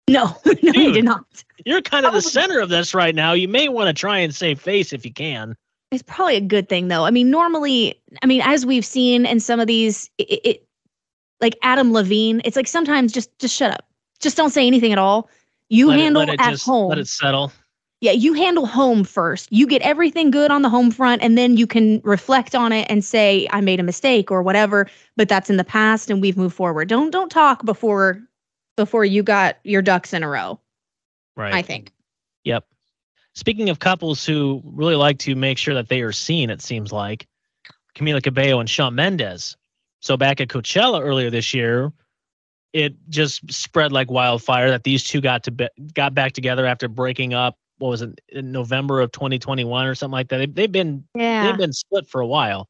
No, 0.09 0.37
no, 0.47 0.55
Dude, 0.55 0.77
he 0.77 0.93
did 0.93 1.05
not. 1.05 1.25
You're 1.67 1.83
kind 1.83 2.07
of 2.07 2.15
the 2.15 2.23
center 2.23 2.61
of 2.61 2.69
this 2.69 2.95
right 2.95 3.15
now. 3.15 3.33
You 3.33 3.49
may 3.49 3.69
want 3.69 3.89
to 3.89 4.01
try 4.01 4.19
and 4.19 4.35
save 4.35 4.61
face 4.61 4.93
if 4.93 5.05
you 5.05 5.13
can. 5.13 5.55
It's 5.91 6.03
probably 6.03 6.37
a 6.37 6.41
good 6.41 6.69
thing, 6.69 6.89
though. 6.89 7.05
I 7.05 7.11
mean, 7.11 7.31
normally, 7.31 8.01
I 8.23 8.27
mean, 8.27 8.43
as 8.45 8.65
we've 8.65 8.85
seen 8.85 9.27
in 9.27 9.41
some 9.41 9.59
of 9.59 9.67
these, 9.67 10.11
it, 10.19 10.41
it 10.45 10.67
like 11.41 11.57
Adam 11.63 11.93
Levine, 11.93 12.41
it's 12.45 12.57
like 12.57 12.67
sometimes 12.67 13.13
just 13.13 13.37
just 13.39 13.55
shut 13.55 13.73
up, 13.73 13.87
just 14.21 14.37
don't 14.37 14.51
say 14.51 14.67
anything 14.67 14.93
at 14.93 14.99
all. 14.99 15.29
You 15.69 15.89
let 15.89 15.99
handle 15.99 16.23
it, 16.23 16.29
it 16.31 16.41
at 16.41 16.51
just, 16.51 16.65
home. 16.65 16.89
Let 16.89 16.99
it 16.99 17.09
settle. 17.09 17.53
Yeah, 18.01 18.13
you 18.13 18.33
handle 18.33 18.67
home 18.67 19.03
first. 19.03 19.49
You 19.51 19.67
get 19.67 19.83
everything 19.83 20.31
good 20.31 20.53
on 20.53 20.63
the 20.63 20.69
home 20.69 20.93
front, 20.93 21.21
and 21.21 21.37
then 21.37 21.57
you 21.57 21.67
can 21.67 22.01
reflect 22.05 22.55
on 22.55 22.73
it 22.73 22.87
and 22.89 23.05
say, 23.05 23.49
"I 23.51 23.61
made 23.61 23.81
a 23.81 23.83
mistake" 23.83 24.31
or 24.31 24.43
whatever. 24.43 24.89
But 25.17 25.29
that's 25.29 25.51
in 25.51 25.57
the 25.57 25.65
past, 25.65 26.09
and 26.09 26.23
we've 26.23 26.37
moved 26.37 26.55
forward. 26.55 26.89
Don't 26.89 27.11
don't 27.11 27.31
talk 27.31 27.65
before 27.65 28.23
before 28.77 29.05
you 29.05 29.25
got 29.25 29.59
your 29.65 29.83
ducks 29.83 30.13
in 30.15 30.23
a 30.23 30.29
row. 30.29 30.61
Right. 31.37 31.53
I 31.53 31.63
think. 31.63 31.93
Yep. 32.45 32.65
Speaking 33.35 33.69
of 33.69 33.81
couples 33.81 34.25
who 34.25 34.63
really 34.65 34.97
like 34.97 35.19
to 35.21 35.35
make 35.35 35.59
sure 35.59 35.75
that 35.75 35.89
they 35.89 36.01
are 36.03 36.13
seen, 36.13 36.51
it 36.51 36.63
seems 36.63 36.93
like 36.93 37.27
Camila 37.95 38.23
Cabello 38.23 38.61
and 38.61 38.71
Shawn 38.71 38.95
Mendes. 38.95 39.57
So 40.01 40.17
back 40.17 40.41
at 40.41 40.49
Coachella 40.49 41.01
earlier 41.01 41.31
this 41.31 41.53
year, 41.53 41.93
it 42.73 42.95
just 43.09 43.53
spread 43.53 43.93
like 43.93 44.11
wildfire 44.11 44.71
that 44.71 44.85
these 44.85 45.03
two 45.03 45.21
got 45.21 45.43
to 45.45 45.51
be, 45.51 45.69
got 45.95 46.15
back 46.15 46.33
together 46.33 46.67
after 46.67 46.89
breaking 46.89 47.35
up. 47.35 47.57
What 47.79 47.89
was 47.89 48.03
it 48.03 48.21
in 48.29 48.53
November 48.53 49.01
of 49.01 49.13
2021 49.13 49.87
or 49.87 49.95
something 49.95 50.13
like 50.13 50.29
that? 50.29 50.39
They, 50.39 50.47
they've 50.47 50.73
been 50.73 51.05
yeah. 51.15 51.47
they've 51.47 51.59
been 51.59 51.73
split 51.73 52.07
for 52.07 52.21
a 52.21 52.27
while, 52.27 52.69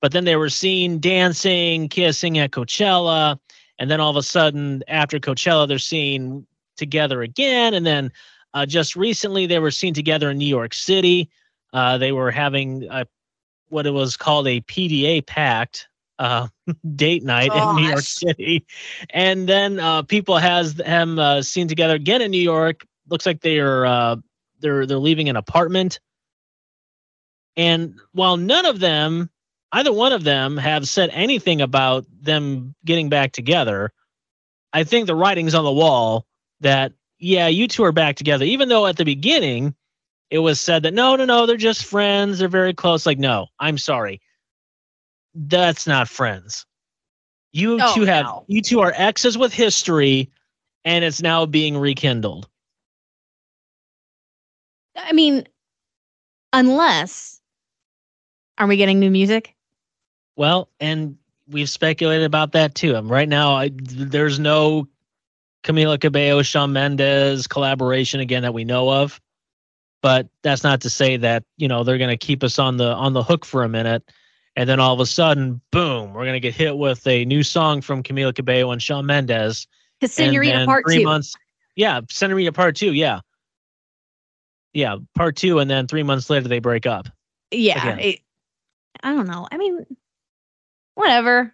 but 0.00 0.12
then 0.12 0.24
they 0.24 0.36
were 0.36 0.48
seen 0.48 1.00
dancing, 1.00 1.88
kissing 1.88 2.38
at 2.38 2.52
Coachella, 2.52 3.38
and 3.78 3.90
then 3.90 4.00
all 4.00 4.10
of 4.10 4.16
a 4.16 4.22
sudden 4.22 4.82
after 4.88 5.18
Coachella 5.18 5.66
they're 5.66 5.78
seen 5.78 6.46
together 6.76 7.22
again, 7.22 7.74
and 7.74 7.84
then 7.84 8.12
uh, 8.54 8.66
just 8.66 8.96
recently 8.96 9.46
they 9.46 9.58
were 9.58 9.70
seen 9.70 9.94
together 9.94 10.30
in 10.30 10.38
New 10.38 10.46
York 10.46 10.74
City. 10.74 11.28
Uh, 11.72 11.98
they 11.98 12.12
were 12.12 12.30
having 12.30 12.86
a, 12.90 13.06
what 13.68 13.86
it 13.86 13.90
was 13.90 14.16
called 14.16 14.46
a 14.46 14.60
PDA 14.62 15.26
pact, 15.26 15.88
uh, 16.18 16.48
date 16.96 17.22
night 17.22 17.50
Gosh. 17.50 17.76
in 17.78 17.82
New 17.82 17.88
York 17.90 18.04
City, 18.04 18.66
and 19.10 19.48
then 19.48 19.80
uh, 19.80 20.02
people 20.02 20.38
has 20.38 20.74
them 20.74 21.18
uh, 21.18 21.42
seen 21.42 21.68
together 21.68 21.96
again 21.96 22.22
in 22.22 22.30
New 22.30 22.40
York. 22.40 22.86
Looks 23.08 23.26
like 23.26 23.40
they 23.40 23.58
are 23.58 23.84
uh, 23.86 24.16
they're 24.60 24.86
they're 24.86 24.98
leaving 24.98 25.28
an 25.28 25.36
apartment, 25.36 26.00
and 27.56 27.98
while 28.12 28.36
none 28.36 28.66
of 28.66 28.80
them, 28.80 29.30
either 29.72 29.92
one 29.92 30.12
of 30.12 30.24
them, 30.24 30.56
have 30.56 30.88
said 30.88 31.10
anything 31.12 31.60
about 31.60 32.06
them 32.20 32.74
getting 32.84 33.08
back 33.08 33.32
together, 33.32 33.92
I 34.72 34.84
think 34.84 35.06
the 35.06 35.14
writing's 35.14 35.54
on 35.54 35.64
the 35.64 35.72
wall 35.72 36.26
that 36.60 36.92
yeah, 37.18 37.48
you 37.48 37.66
two 37.68 37.84
are 37.84 37.92
back 37.92 38.16
together. 38.16 38.44
Even 38.44 38.68
though 38.68 38.86
at 38.86 38.96
the 38.96 39.04
beginning 39.04 39.74
it 40.30 40.38
was 40.38 40.60
said 40.60 40.82
that 40.82 40.94
no, 40.94 41.16
no, 41.16 41.24
no, 41.24 41.46
they're 41.46 41.56
just 41.56 41.84
friends. 41.84 42.38
They're 42.38 42.48
very 42.48 42.74
close. 42.74 43.06
Like, 43.06 43.18
no, 43.18 43.46
I'm 43.60 43.78
sorry. 43.78 44.20
That's 45.34 45.86
not 45.86 46.08
friends. 46.08 46.66
You 47.52 47.78
Oh, 47.80 47.94
two 47.94 48.02
have 48.02 48.24
no. 48.26 48.44
you 48.48 48.60
two 48.60 48.80
are 48.80 48.92
exes 48.94 49.38
with 49.38 49.52
history, 49.52 50.30
and 50.84 51.04
it's 51.04 51.22
now 51.22 51.46
being 51.46 51.76
rekindled. 51.76 52.48
I 54.96 55.12
mean, 55.12 55.46
unless 56.52 57.40
are 58.58 58.66
we 58.66 58.76
getting 58.76 58.98
new 58.98 59.10
music? 59.10 59.54
Well, 60.36 60.68
and 60.80 61.16
we've 61.48 61.68
speculated 61.68 62.24
about 62.24 62.52
that 62.52 62.74
too. 62.74 62.94
And 62.94 63.08
right 63.08 63.28
now, 63.28 63.54
I, 63.54 63.70
there's 63.72 64.38
no 64.38 64.88
Camila 65.64 66.00
Cabello, 66.00 66.42
Shawn 66.42 66.72
Mendes 66.72 67.46
collaboration 67.46 68.20
again 68.20 68.42
that 68.42 68.54
we 68.54 68.64
know 68.64 68.90
of. 68.90 69.20
But 70.02 70.28
that's 70.42 70.62
not 70.62 70.82
to 70.82 70.90
say 70.90 71.16
that 71.16 71.42
you 71.56 71.66
know 71.66 71.82
they're 71.82 71.98
going 71.98 72.16
to 72.16 72.16
keep 72.16 72.44
us 72.44 72.58
on 72.58 72.76
the 72.76 72.92
on 72.94 73.12
the 73.12 73.22
hook 73.22 73.44
for 73.44 73.64
a 73.64 73.68
minute, 73.68 74.08
and 74.54 74.68
then 74.68 74.78
all 74.78 74.94
of 74.94 75.00
a 75.00 75.06
sudden, 75.06 75.60
boom, 75.72 76.12
we're 76.12 76.24
going 76.24 76.34
to 76.34 76.40
get 76.40 76.54
hit 76.54 76.76
with 76.76 77.04
a 77.06 77.24
new 77.24 77.42
song 77.42 77.80
from 77.80 78.02
Camila 78.02 78.34
Cabello 78.34 78.70
and 78.70 78.80
Shawn 78.80 79.06
Mendes. 79.06 79.66
Senorita 80.04 80.64
Part 80.66 80.84
three 80.86 80.98
Two. 80.98 81.04
months, 81.04 81.34
yeah, 81.74 82.02
Senorita 82.08 82.52
Part 82.52 82.76
Two, 82.76 82.92
yeah, 82.92 83.20
yeah, 84.76 84.96
Part 85.14 85.36
Two, 85.36 85.58
and 85.58 85.70
then 85.70 85.86
three 85.86 86.02
months 86.02 86.28
later 86.28 86.48
they 86.48 86.58
break 86.58 86.86
up. 86.86 87.08
yeah, 87.50 87.96
it- 87.96 88.20
I 89.02 89.14
don't 89.14 89.26
know. 89.26 89.48
I 89.50 89.56
mean, 89.56 89.84
whatever. 90.94 91.52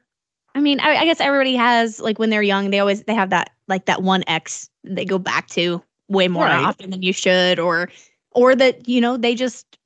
I 0.54 0.60
mean, 0.60 0.80
I, 0.80 0.96
I 0.96 1.04
guess 1.04 1.20
everybody 1.20 1.54
has 1.56 2.00
like 2.00 2.18
when 2.18 2.30
they're 2.30 2.42
young, 2.42 2.70
they 2.70 2.80
always 2.80 3.04
they 3.04 3.14
have 3.14 3.30
that 3.30 3.50
like 3.68 3.86
that 3.86 4.02
one 4.02 4.22
ex 4.26 4.68
they 4.84 5.04
go 5.04 5.18
back 5.18 5.48
to 5.48 5.82
way 6.08 6.28
more 6.28 6.44
Right. 6.44 6.64
often 6.64 6.90
than 6.90 7.02
you 7.02 7.12
should, 7.12 7.58
or 7.58 7.88
or 8.32 8.54
that 8.56 8.88
you 8.88 9.00
know 9.00 9.16
they 9.16 9.34
just 9.34 9.78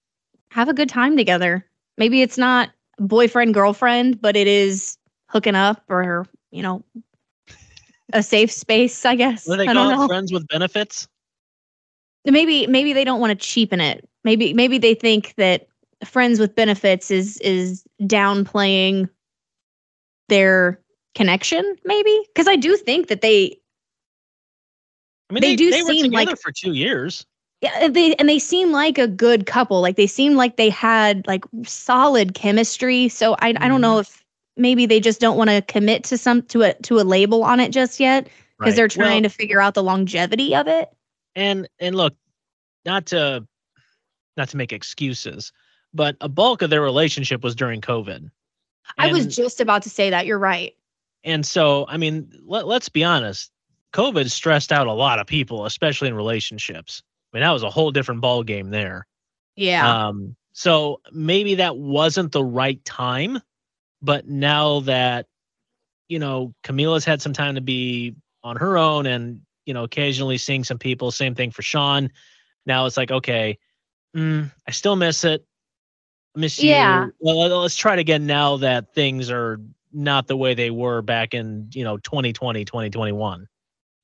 have 0.51 0.69
a 0.69 0.75
good 0.75 0.89
time 0.89 1.17
together. 1.17 1.65
Maybe 1.99 2.23
it's 2.23 2.39
not 2.39 2.71
boyfriend 2.99 3.55
girlfriend, 3.55 4.21
but 4.21 4.37
it 4.37 4.47
is 4.49 4.99
hooking 5.29 5.55
up 5.55 5.83
or 5.89 6.27
you 6.51 6.63
know 6.63 6.83
a 8.13 8.23
safe 8.23 8.51
space. 8.51 9.05
I 9.05 9.15
guess 9.15 9.47
What 9.47 9.55
do 9.57 9.59
they 9.59 9.69
I 9.69 9.75
call 9.75 10.05
it? 10.05 10.07
Friends 10.09 10.33
with 10.33 10.47
benefits. 10.49 11.07
Maybe 12.33 12.67
maybe 12.67 12.93
they 12.93 13.05
don't 13.05 13.21
want 13.21 13.31
to 13.31 13.47
cheapen 13.47 13.81
it. 13.81 14.09
Maybe 14.25 14.53
maybe 14.53 14.79
they 14.79 14.95
think 14.95 15.35
that 15.37 15.69
friends 16.05 16.39
with 16.39 16.55
benefits 16.55 17.11
is 17.11 17.39
is 17.39 17.85
downplaying 18.03 19.09
their 20.29 20.81
connection 21.15 21.77
maybe? 21.85 22.21
Because 22.27 22.47
i 22.47 22.57
do 22.57 22.77
think 22.77 23.09
that 23.09 23.23
they 23.23 23.57
I 25.31 25.35
mean, 25.35 25.41
They 25.41 25.51
they, 25.53 25.57
do 25.57 25.71
they 25.71 25.83
were 25.83 25.89
seem 25.91 26.13
like- 26.13 26.39
for 26.39 26.53
two 26.53 26.73
years. 26.75 27.25
yeah 27.63 27.89
they 27.89 28.15
and 28.17 28.29
they 28.29 28.39
seem 28.39 28.71
like 28.73 28.99
a 28.99 29.09
good 29.09 29.47
couple. 29.47 29.81
Like 29.81 29.97
they 29.97 30.07
seem 30.07 30.35
like 30.37 30.57
they 30.57 30.69
had 30.69 31.27
like 31.27 31.45
solid 31.65 32.35
chemistry. 32.35 33.09
So 33.09 33.33
i 33.35 33.49
i 33.49 33.53
don't 33.53 33.63
mm-hmm. 33.71 33.81
know 33.81 33.99
if 34.01 34.23
maybe 34.57 34.85
they 34.87 35.01
just 35.01 35.21
don't 35.21 35.37
want 35.39 35.51
to 35.51 35.63
commit 35.63 36.05
to 36.05 36.19
some 36.19 36.43
to 36.43 36.63
a 36.63 36.75
to 36.83 37.01
a 37.01 37.03
label 37.03 37.43
on 37.45 37.61
it 37.61 37.73
just 37.73 37.99
yet 37.99 38.25
because 38.59 38.73
Right. 38.73 38.77
they're 38.77 38.89
trying 38.89 39.23
Well, 39.23 39.31
to 39.31 39.37
figure 39.37 39.61
out 39.61 39.75
the 39.75 39.83
longevity 39.83 40.55
of 40.55 40.67
it 40.69 40.89
and 41.37 41.69
and 41.79 41.95
look, 41.95 42.17
not 42.85 43.07
to 43.07 43.47
not 44.37 44.49
to 44.49 44.57
make 44.57 44.73
excuses, 44.73 45.53
but 45.95 46.17
a 46.21 46.29
bulk 46.29 46.63
of 46.63 46.71
their 46.71 46.83
relationship 46.83 47.45
was 47.45 47.55
during 47.55 47.81
COVID. 47.81 48.29
i 48.99 49.13
was 49.13 49.27
just 49.35 49.61
about 49.61 49.83
to 49.83 49.91
say 49.91 50.11
that 50.11 50.27
you're 50.27 50.39
right 50.39 50.75
and 51.27 51.45
so 51.45 51.85
I 51.89 51.99
mean, 51.99 52.33
let, 52.47 52.67
let's 52.67 52.89
be 52.89 53.05
honest. 53.05 53.51
COVID 53.93 54.31
stressed 54.31 54.73
out 54.73 54.87
a 54.87 54.93
lot 54.93 55.19
of 55.19 55.27
people, 55.27 55.67
especially 55.67 56.09
in 56.09 56.15
relationships. 56.15 57.03
I 57.33 57.37
mean, 57.37 57.43
that 57.43 57.51
was 57.51 57.65
a 57.65 57.71
whole 57.71 57.91
different 57.91 58.21
ball 58.21 58.43
game 58.43 58.71
there. 58.71 59.07
yeah 59.57 60.07
Um, 60.07 60.37
so 60.53 61.01
maybe 61.13 61.57
that 61.57 61.77
wasn't 61.77 62.33
the 62.33 62.45
right 62.45 62.83
time, 62.85 63.41
but 64.01 64.27
now 64.27 64.81
that 64.81 65.27
you 66.09 66.19
know 66.19 66.55
Camila's 66.63 67.05
had 67.05 67.21
some 67.21 67.33
time 67.33 67.57
to 67.57 67.61
be 67.61 68.15
on 68.45 68.57
her 68.57 68.79
own 68.79 69.07
and 69.07 69.41
you 69.67 69.75
know 69.75 69.85
occasionally 69.85 70.39
seeing 70.39 70.65
some 70.65 70.79
people, 70.79 71.11
same 71.11 71.35
thing 71.35 71.51
for 71.51 71.63
Shawn. 71.63 72.11
Now 72.65 72.87
it's 72.87 72.97
like, 72.97 73.11
okay, 73.11 73.59
mm, 74.17 74.51
I 74.67 74.71
still 74.71 74.97
miss 74.97 75.25
it. 75.25 75.45
I 76.37 76.41
miss 76.41 76.59
Yeah. 76.63 77.05
you. 77.07 77.15
Well, 77.21 77.39
let- 77.41 77.53
let's 77.53 77.77
try 77.77 77.93
it 77.95 77.99
again 77.99 78.27
now 78.27 78.57
that 78.59 78.95
things 78.95 79.31
are 79.31 79.61
not 79.93 80.27
the 80.27 80.37
way 80.37 80.55
they 80.55 80.71
were 80.71 81.03
back 81.03 81.35
in 81.35 81.69
you 81.75 81.85
know 81.85 81.99
2020, 81.99 82.65
2021. 82.65 83.49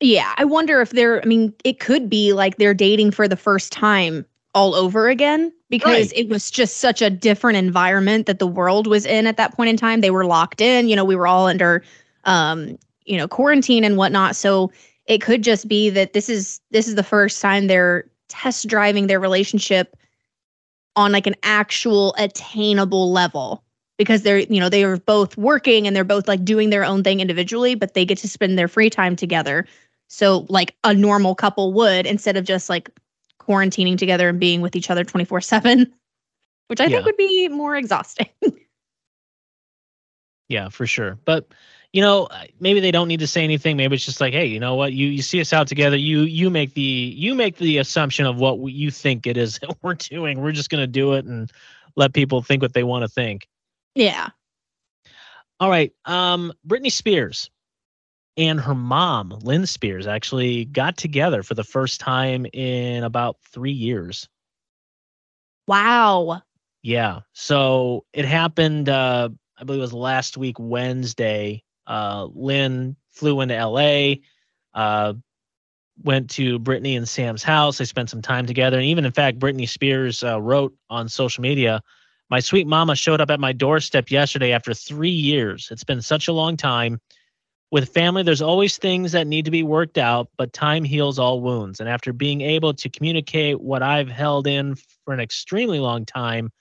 Yeah, 0.01 0.33
I 0.37 0.45
wonder 0.45 0.81
if 0.81 0.91
they're. 0.91 1.23
I 1.23 1.27
mean, 1.27 1.55
it 1.65 1.79
could 1.79 2.11
be 2.11 2.33
like 2.33 2.57
they're 2.57 2.75
dating 2.75 3.13
for 3.13 3.29
the 3.29 3.37
first 3.37 3.73
time 3.73 4.27
all 4.55 4.75
over 4.75 5.09
again 5.09 5.53
because 5.71 6.11
Right. 6.11 6.13
it 6.19 6.29
was 6.29 6.51
just 6.51 6.79
such 6.79 7.01
a 7.01 7.09
different 7.09 7.57
environment 7.57 8.27
that 8.27 8.39
the 8.39 8.47
world 8.47 8.87
was 8.87 9.07
in 9.07 9.27
at 9.27 9.37
that 9.39 9.55
point 9.57 9.71
in 9.71 9.77
time. 9.77 10.01
They 10.01 10.11
were 10.11 10.27
locked 10.27 10.61
in. 10.61 10.89
You 10.89 10.97
know, 10.97 11.05
we 11.05 11.17
were 11.17 11.27
all 11.27 11.47
under, 11.47 11.83
um, 12.25 12.77
you 13.07 13.17
know, 13.17 13.27
quarantine 13.29 13.83
and 13.85 13.97
whatnot. 13.97 14.37
So 14.37 14.71
it 15.07 15.21
could 15.21 15.43
just 15.43 15.69
be 15.69 15.91
that 15.91 16.13
this 16.13 16.29
is 16.29 16.61
this 16.71 16.89
is 16.89 16.95
the 16.95 17.03
first 17.03 17.41
time 17.41 17.67
they're 17.67 18.09
test 18.29 18.69
driving 18.69 19.07
their 19.07 19.21
relationship 19.21 19.97
on 20.97 21.13
like 21.13 21.27
an 21.27 21.35
actual 21.43 22.15
attainable 22.19 23.13
level 23.13 23.63
because 23.99 24.23
they're 24.23 24.39
you 24.39 24.61
know 24.61 24.69
they 24.69 24.85
are 24.85 24.99
both 24.99 25.37
working 25.37 25.87
and 25.87 25.95
they're 25.97 26.05
both 26.05 26.29
like 26.29 26.45
doing 26.45 26.71
their 26.71 26.85
own 26.85 27.03
thing 27.03 27.21
individually 27.21 27.75
but 27.75 27.95
they 27.95 28.05
get 28.05 28.19
to 28.19 28.29
spend 28.29 28.59
their 28.59 28.69
free 28.69 28.91
time 28.91 29.17
together 29.17 29.67
so 30.09 30.47
like 30.49 30.77
a 30.85 30.95
normal 30.95 31.35
couple 31.35 31.73
would 31.73 32.07
instead 32.07 32.37
of 32.37 32.45
just 32.45 32.69
like 32.69 32.91
quarantining 33.41 33.99
together 33.99 34.29
and 34.29 34.39
being 34.41 34.61
with 34.61 34.77
each 34.77 34.91
other 34.91 35.05
24/7 35.05 35.87
which 36.69 36.81
I 36.81 36.89
Yeah. 36.89 36.91
think 36.91 37.05
would 37.05 37.17
be 37.17 37.49
more 37.49 37.77
exhausting. 37.77 38.29
Yeah, 40.49 40.69
for 40.69 40.87
sure. 40.87 41.19
But 41.25 41.49
you 41.93 42.01
know, 42.01 42.29
maybe 42.59 42.81
they 42.81 42.91
don't 42.91 43.09
need 43.09 43.21
to 43.21 43.27
say 43.27 43.45
anything. 43.45 43.77
Maybe 43.77 43.97
it's 43.97 44.05
just 44.05 44.21
like, 44.21 44.33
hey, 44.33 44.47
you 44.47 44.59
know 44.59 44.75
what? 44.75 44.93
You 44.93 45.09
you 45.09 45.23
see 45.23 45.41
us 45.41 45.53
out 45.53 45.67
together. 45.67 45.97
You 45.97 46.21
you 46.21 46.49
make 46.49 46.75
the 46.75 46.81
you 46.81 47.35
make 47.35 47.57
the 47.57 47.79
assumption 47.79 48.27
of 48.27 48.37
what 48.37 48.61
we, 48.61 48.73
you 48.73 48.91
think 48.91 49.27
it 49.27 49.37
is 49.37 49.59
that 49.63 49.77
we're 49.83 49.95
doing. 49.95 50.41
We're 50.41 50.53
just 50.53 50.71
gonna 50.71 50.87
do 50.87 51.13
it 51.13 51.27
and 51.27 51.51
let 51.97 52.15
people 52.15 52.43
think 52.43 52.63
what 52.63 52.73
they 52.73 52.85
want 52.85 53.03
to 53.03 53.09
think. 53.09 53.47
yeah. 53.95 54.31
All 55.61 55.71
right. 55.71 55.93
Um, 56.07 56.53
Britney 56.67 56.91
Spears 56.91 57.49
and 58.37 58.59
her 58.59 58.75
mom, 58.75 59.39
Lynn 59.43 59.65
Spears, 59.65 60.09
actually 60.09 60.65
got 60.65 60.97
together 60.97 61.45
for 61.45 61.55
the 61.55 61.63
first 61.63 62.01
time 62.01 62.47
in 62.53 63.05
about 63.05 63.37
three 63.45 63.71
years. 63.71 64.29
Wow. 65.69 66.43
Yeah. 66.83 67.21
So 67.33 68.05
it 68.13 68.25
happened, 68.25 68.89
uh, 68.89 69.29
I 69.57 69.65
believe 69.65 69.79
it 69.79 69.83
was 69.83 69.93
last 69.93 70.37
week, 70.37 70.57
Wednesday. 70.59 71.63
Uh, 71.93 72.27
Lynn 72.35 72.97
flew 73.11 73.43
into 73.43 73.55
LA, 73.55 74.15
uh, 74.73 75.13
went 76.03 76.31
to 76.31 76.59
Britney 76.59 76.97
and 76.97 77.07
Sam's 77.07 77.43
house. 77.43 77.77
They 77.77 77.85
spent 77.85 78.09
some 78.09 78.23
time 78.23 78.47
together. 78.47 78.79
And 78.79 78.87
even, 78.87 79.05
in 79.05 79.13
fact, 79.13 79.39
Britney 79.39 79.69
Spears 79.69 80.25
uh, 80.25 80.41
wrote 80.41 80.75
on 80.89 81.07
social 81.07 81.43
media, 81.43 81.83
My 82.31 82.41
sweet 82.41 82.67
mama 82.67 82.97
showed 82.97 83.21
up 83.21 83.31
at 83.31 83.41
my 83.41 83.53
doorstep 83.53 84.11
yesterday 84.11 84.53
after 84.53 84.73
three 84.73 85.11
years. 85.11 85.69
It's 85.71 85.85
been 85.85 86.01
such 86.01 86.29
a 86.29 86.33
long 86.33 86.57
time. 86.57 86.99
With 87.71 87.93
family, 87.93 88.23
there's 88.23 88.41
always 88.41 88.79
things 88.79 89.13
that 89.13 89.27
need 89.27 89.45
to 89.45 89.51
be 89.51 89.63
worked 89.63 89.99
out, 89.99 90.31
but 90.39 90.55
time 90.55 90.85
heals 90.85 91.19
all 91.19 91.43
wounds. 91.43 91.79
And 91.79 91.91
after 91.91 92.15
being 92.15 92.41
able 92.41 92.73
to 92.73 92.89
communicate 92.89 93.61
what 93.61 93.83
I've 93.83 94.09
held 94.09 94.47
in 94.47 94.77
for 95.05 95.13
an 95.13 95.21
extremely 95.21 95.79
long 95.79 96.07
time, 96.07 96.53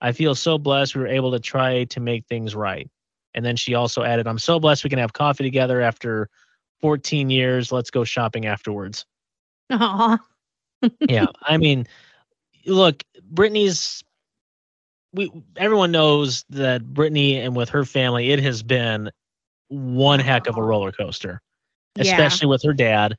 I 0.00 0.10
feel 0.10 0.34
so 0.34 0.58
blessed 0.58 0.96
we 0.96 1.02
were 1.02 1.06
able 1.06 1.30
to 1.30 1.38
try 1.38 1.84
to 1.84 2.00
make 2.00 2.26
things 2.26 2.56
right. 2.56 2.90
And 3.34 3.44
then 3.44 3.56
she 3.56 3.74
also 3.74 4.02
added, 4.02 4.26
I'm 4.26 4.38
so 4.38 4.58
blessed 4.58 4.84
we 4.84 4.90
can 4.90 4.98
have 4.98 5.12
coffee 5.12 5.44
together 5.44 5.80
after 5.80 6.28
14 6.80 7.30
years. 7.30 7.70
Let's 7.70 7.90
go 7.90 8.04
shopping 8.04 8.46
afterwards. 8.46 9.06
Aw. 9.70 10.18
yeah. 11.08 11.26
I 11.42 11.56
mean, 11.56 11.86
look, 12.66 13.04
Britney's 13.32 14.02
we 15.12 15.30
everyone 15.56 15.90
knows 15.90 16.44
that 16.50 16.82
Britney 16.82 17.34
and 17.44 17.56
with 17.56 17.68
her 17.70 17.84
family, 17.84 18.30
it 18.30 18.40
has 18.40 18.62
been 18.62 19.10
one 19.68 20.20
heck 20.20 20.46
of 20.46 20.56
a 20.56 20.62
roller 20.62 20.92
coaster. 20.92 21.40
Yeah. 21.96 22.12
Especially 22.12 22.46
with 22.46 22.62
her 22.62 22.72
dad. 22.72 23.16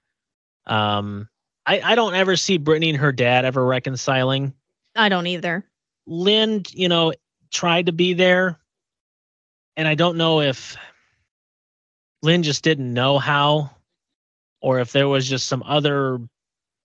Um 0.68 1.28
I, 1.66 1.82
I 1.82 1.96
don't 1.96 2.16
ever 2.16 2.36
see 2.36 2.58
Britney 2.58 2.90
and 2.90 2.98
her 2.98 3.12
dad 3.12 3.46
ever 3.46 3.64
reconciling. 3.64 4.54
I 4.96 5.10
don't 5.10 5.28
either. 5.28 5.64
Lynn, 6.08 6.64
you 6.72 6.90
know, 6.90 7.14
tried 7.52 7.86
to 7.86 7.92
be 7.92 8.14
there. 8.14 8.60
And 9.78 9.88
I 9.88 9.96
don't 9.96 10.18
know 10.18 10.42
if 10.42 10.78
Lynn 12.22 12.44
just 12.44 12.64
didn't 12.64 12.94
know 12.94 13.18
how 13.18 13.72
or 14.62 14.80
if 14.80 14.92
there 14.92 15.08
was 15.08 15.28
just 15.28 15.48
some 15.48 15.64
other 15.66 16.20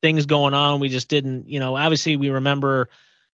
things 0.02 0.26
going 0.26 0.54
on. 0.54 0.80
We 0.80 0.88
just 0.88 1.08
didn't, 1.08 1.48
you 1.48 1.60
know, 1.60 1.76
obviously 1.76 2.16
we 2.16 2.30
remember 2.30 2.88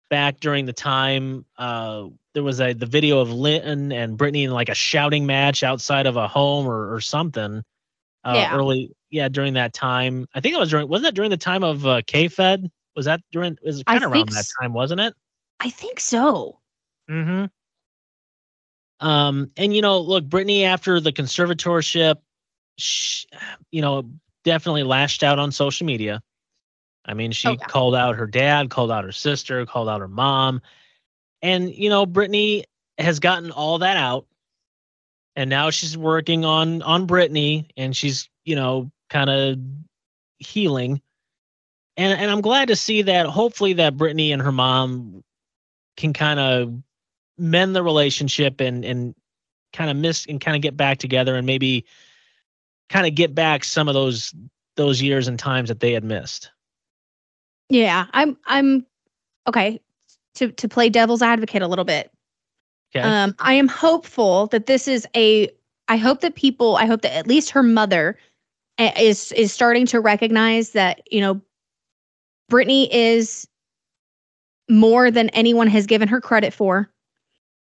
back 0.09 0.39
during 0.39 0.65
the 0.65 0.71
time 0.73 1.43
uh 1.57 2.05
there 2.33 2.43
was 2.43 2.61
a 2.61 2.71
the 2.71 2.85
video 2.85 3.19
of 3.19 3.31
Lynn 3.31 3.91
and 3.91 4.17
Britney 4.17 4.43
in 4.45 4.51
like 4.51 4.69
a 4.69 4.75
shouting 4.75 5.25
match 5.25 5.63
outside 5.63 6.05
of 6.05 6.15
a 6.15 6.29
home 6.29 6.65
or, 6.65 6.93
or 6.93 7.01
something 7.01 7.61
uh 8.23 8.33
Yeah. 8.33 8.55
early 8.55 8.95
yeah, 9.09 9.29
during 9.29 9.53
that 9.53 9.73
time. 9.73 10.27
I 10.33 10.41
think 10.41 10.55
it 10.55 10.59
was 10.59 10.69
during 10.69 10.87
wasn't 10.87 11.05
that 11.05 11.15
during 11.15 11.31
the 11.31 11.37
time 11.37 11.63
of 11.63 11.85
uh, 11.85 12.01
K 12.05 12.27
Fed? 12.27 12.69
Was 12.95 13.05
that 13.05 13.21
during 13.31 13.53
it 13.53 13.65
was 13.65 13.83
kind 13.83 14.03
of 14.03 14.11
around 14.11 14.29
that 14.29 14.45
time, 14.61 14.73
wasn't 14.73 15.01
it? 15.01 15.13
I 15.59 15.69
think 15.69 15.99
so. 15.99 16.59
Mm-hmm. 17.09 17.45
Um, 18.99 19.51
and 19.57 19.75
you 19.75 19.81
know, 19.81 19.99
look, 19.99 20.25
Britney 20.25 20.63
after 20.63 20.99
the 20.99 21.11
conservatorship, 21.11 22.17
she, 22.77 23.27
you 23.71 23.81
know, 23.81 24.09
definitely 24.43 24.83
lashed 24.83 25.23
out 25.23 25.39
on 25.39 25.51
social 25.51 25.85
media. 25.85 26.21
I 27.05 27.13
mean, 27.13 27.31
she 27.31 27.47
oh, 27.47 27.51
yeah. 27.51 27.65
called 27.67 27.95
out 27.95 28.15
her 28.15 28.27
dad, 28.27 28.69
called 28.69 28.91
out 28.91 29.03
her 29.03 29.11
sister, 29.11 29.65
called 29.65 29.87
out 29.87 30.01
her 30.01 30.07
mom. 30.07 30.61
And, 31.41 31.73
you 31.73 31.89
know, 31.89 32.05
Britney 32.05 32.63
has 32.97 33.19
gotten 33.19 33.51
all 33.51 33.79
that 33.79 33.97
out. 33.97 34.25
And 35.35 35.49
now 35.49 35.69
she's 35.69 35.95
working 35.95 36.45
on 36.45 36.81
on 36.81 37.05
Britney, 37.05 37.69
and 37.77 37.95
she's, 37.95 38.27
you 38.43 38.55
know, 38.55 38.91
kind 39.09 39.29
of 39.29 39.59
healing. 40.39 40.99
And 41.95 42.19
and 42.19 42.31
I'm 42.31 42.41
glad 42.41 42.69
to 42.69 42.75
see 42.75 43.03
that 43.03 43.27
hopefully 43.27 43.73
that 43.73 43.95
Britney 43.95 44.33
and 44.33 44.41
her 44.41 44.51
mom 44.51 45.23
can 45.95 46.13
kind 46.13 46.39
of 46.39 46.73
mend 47.37 47.75
the 47.75 47.83
relationship 47.83 48.59
and 48.59 48.83
and 48.83 49.15
kind 49.73 49.89
of 49.89 49.97
miss 49.97 50.25
and 50.25 50.41
kind 50.41 50.55
of 50.55 50.61
get 50.61 50.77
back 50.77 50.97
together 50.97 51.35
and 51.35 51.45
maybe 51.45 51.85
kind 52.89 53.05
of 53.05 53.15
get 53.15 53.35
back 53.35 53.63
some 53.63 53.87
of 53.87 53.93
those 53.93 54.33
those 54.75 55.01
years 55.01 55.27
and 55.27 55.37
times 55.39 55.69
that 55.69 55.79
they 55.79 55.93
had 55.93 56.03
missed. 56.03 56.51
Yeah, 57.69 58.05
I'm 58.11 58.37
I'm 58.45 58.85
okay 59.47 59.81
to 60.35 60.51
to 60.51 60.67
play 60.67 60.89
devil's 60.89 61.21
advocate 61.21 61.61
a 61.61 61.67
little 61.67 61.85
bit. 61.85 62.11
Okay. 62.95 63.07
Um 63.07 63.35
I 63.39 63.53
am 63.53 63.67
hopeful 63.67 64.47
that 64.47 64.65
this 64.65 64.87
is 64.87 65.07
a 65.15 65.49
I 65.87 65.97
hope 65.97 66.21
that 66.21 66.35
people 66.35 66.77
I 66.77 66.85
hope 66.85 67.01
that 67.01 67.15
at 67.15 67.27
least 67.27 67.49
her 67.51 67.63
mother 67.63 68.17
is 68.79 69.31
is 69.33 69.51
starting 69.51 69.85
to 69.87 69.99
recognize 69.99 70.71
that, 70.71 71.01
you 71.11 71.21
know, 71.21 71.41
Britney 72.51 72.87
is 72.91 73.47
more 74.69 75.11
than 75.11 75.29
anyone 75.29 75.67
has 75.67 75.85
given 75.85 76.07
her 76.07 76.21
credit 76.21 76.53
for. 76.53 76.89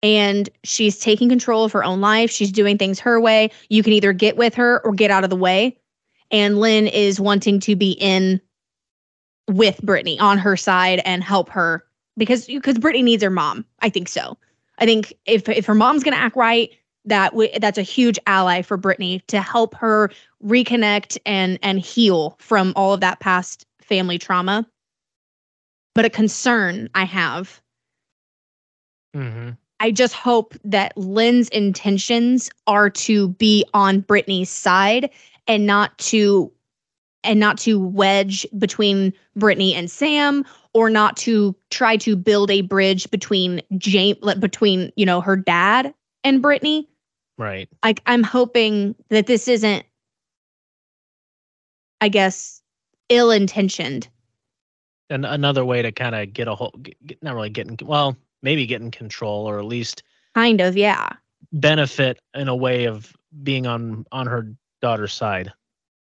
And 0.03 0.50
she's 0.63 0.98
taking 0.98 1.29
control 1.29 1.63
of 1.63 1.72
her 1.74 1.84
own 1.84 2.01
life. 2.01 2.31
She's 2.31 2.51
doing 2.51 2.77
things 2.77 3.00
her 3.00 3.20
way. 3.20 3.51
You 3.70 3.84
can 3.84 3.93
either 3.93 4.13
get 4.13 4.36
with 4.36 4.55
her 4.55 4.81
or 4.84 4.93
get 4.93 5.12
out 5.12 5.24
of 5.24 5.29
the 5.29 5.36
way. 5.36 5.77
And 6.31 6.60
Lynn 6.60 6.88
is 6.88 7.20
wanting 7.20 7.60
to 7.62 7.75
be 7.75 7.91
in 7.91 8.41
with 9.48 9.81
Britney 9.81 10.20
on 10.20 10.38
her 10.38 10.55
side 10.55 11.01
and 11.05 11.24
help 11.24 11.50
her 11.50 11.84
because 12.17 12.46
because 12.46 12.77
Britney 12.77 13.03
needs 13.03 13.24
her 13.24 13.29
mom. 13.29 13.65
I 13.79 13.89
think 13.89 14.08
so. 14.08 14.38
I 14.79 14.86
think 14.86 15.13
if 15.25 15.48
if 15.50 15.65
her 15.65 15.75
mom's 15.75 16.03
gonna 16.03 16.15
act 16.17 16.36
right, 16.36 16.72
that 17.05 17.31
w- 17.31 17.51
that's 17.60 17.77
a 17.77 17.84
huge 17.84 18.20
ally 18.27 18.62
for 18.62 18.77
Britney 18.77 19.25
to 19.27 19.41
help 19.41 19.75
her 19.75 20.10
reconnect 20.43 21.17
and 21.25 21.60
and 21.62 21.79
heal 21.79 22.36
from 22.39 22.74
all 22.75 22.93
of 22.93 23.01
that 23.01 23.20
past 23.20 23.65
family 23.81 24.17
trauma. 24.17 24.65
But 25.93 26.05
a 26.05 26.10
concern 26.10 26.89
I 26.96 27.03
have. 27.03 27.62
Mm-hmm. 29.15 29.50
I 29.81 29.89
just 29.89 30.13
hope 30.13 30.53
that 30.63 30.95
Lynn's 30.95 31.50
intentions 31.50 32.51
are 32.67 32.91
to 32.91 33.29
be 33.29 33.65
on 33.73 34.03
Britney's 34.03 34.50
side 34.50 35.09
and 35.47 35.65
not 35.65 35.97
to 35.97 36.51
and 37.23 37.39
not 37.39 37.57
to 37.59 37.79
wedge 37.79 38.45
between 38.59 39.11
Britney 39.38 39.73
and 39.73 39.89
Sam 39.89 40.45
or 40.75 40.91
not 40.91 41.17
to 41.17 41.55
try 41.71 41.97
to 41.97 42.15
build 42.15 42.51
a 42.51 42.61
bridge 42.61 43.09
between 43.09 43.59
James 43.77 44.17
between, 44.35 44.91
you 44.95 45.05
know, 45.05 45.19
her 45.19 45.35
dad 45.35 45.93
and 46.23 46.43
Britney. 46.43 46.85
Right. 47.39 47.67
Like 47.83 48.03
I'm 48.05 48.23
hoping 48.23 48.93
that 49.09 49.25
this 49.25 49.47
isn't 49.47 49.83
I 52.01 52.09
guess 52.09 52.61
ill 53.09 53.31
intentioned. 53.31 54.07
And 55.09 55.25
another 55.25 55.65
way 55.65 55.81
to 55.81 55.91
kind 55.91 56.13
of 56.13 56.33
get 56.33 56.47
a 56.47 56.53
whole 56.53 56.75
get, 56.83 57.21
not 57.23 57.33
really 57.33 57.50
getting 57.50 57.77
well, 57.81 58.15
maybe 58.41 58.65
getting 58.65 58.91
control 58.91 59.49
or 59.49 59.60
at 59.60 59.65
least 59.65 60.04
kind 60.36 60.62
of, 60.62 60.77
yeah. 60.77 61.10
benefit 61.51 62.19
in 62.34 62.47
a 62.47 62.56
way 62.56 62.86
of 62.86 63.13
being 63.43 63.67
on 63.67 64.06
on 64.12 64.27
her 64.27 64.47
daughter's 64.82 65.13
side. 65.13 65.51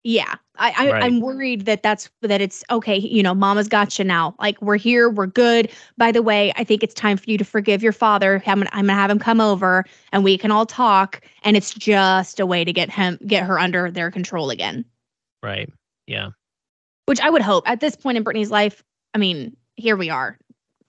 Yeah, 0.04 0.34
I, 0.56 0.74
I 0.76 0.90
right. 0.90 1.04
I'm 1.04 1.20
worried 1.20 1.64
that 1.66 1.84
that's 1.84 2.10
that 2.22 2.40
it's 2.40 2.64
okay. 2.70 2.96
You 2.96 3.22
know, 3.22 3.34
Mama's 3.34 3.68
got 3.68 3.98
you 4.00 4.04
now. 4.04 4.34
Like 4.40 4.60
we're 4.60 4.76
here, 4.76 5.08
we're 5.08 5.28
good. 5.28 5.70
By 5.96 6.10
the 6.10 6.22
way, 6.22 6.52
I 6.56 6.64
think 6.64 6.82
it's 6.82 6.94
time 6.94 7.16
for 7.16 7.30
you 7.30 7.38
to 7.38 7.44
forgive 7.44 7.84
your 7.84 7.92
father. 7.92 8.42
I'm 8.46 8.58
gonna, 8.58 8.70
I'm 8.72 8.86
gonna 8.86 8.98
have 8.98 9.10
him 9.10 9.20
come 9.20 9.40
over 9.40 9.84
and 10.10 10.24
we 10.24 10.36
can 10.36 10.50
all 10.50 10.66
talk. 10.66 11.20
And 11.44 11.56
it's 11.56 11.72
just 11.72 12.40
a 12.40 12.46
way 12.46 12.64
to 12.64 12.72
get 12.72 12.90
him 12.90 13.16
get 13.26 13.44
her 13.44 13.60
under 13.60 13.92
their 13.92 14.10
control 14.10 14.50
again. 14.50 14.84
Right. 15.40 15.72
Yeah. 16.08 16.30
Which 17.06 17.20
I 17.20 17.30
would 17.30 17.42
hope 17.42 17.68
at 17.68 17.78
this 17.78 17.94
point 17.94 18.16
in 18.16 18.24
britney's 18.24 18.50
life. 18.50 18.82
I 19.14 19.18
mean, 19.18 19.56
here 19.76 19.96
we 19.96 20.10
are. 20.10 20.36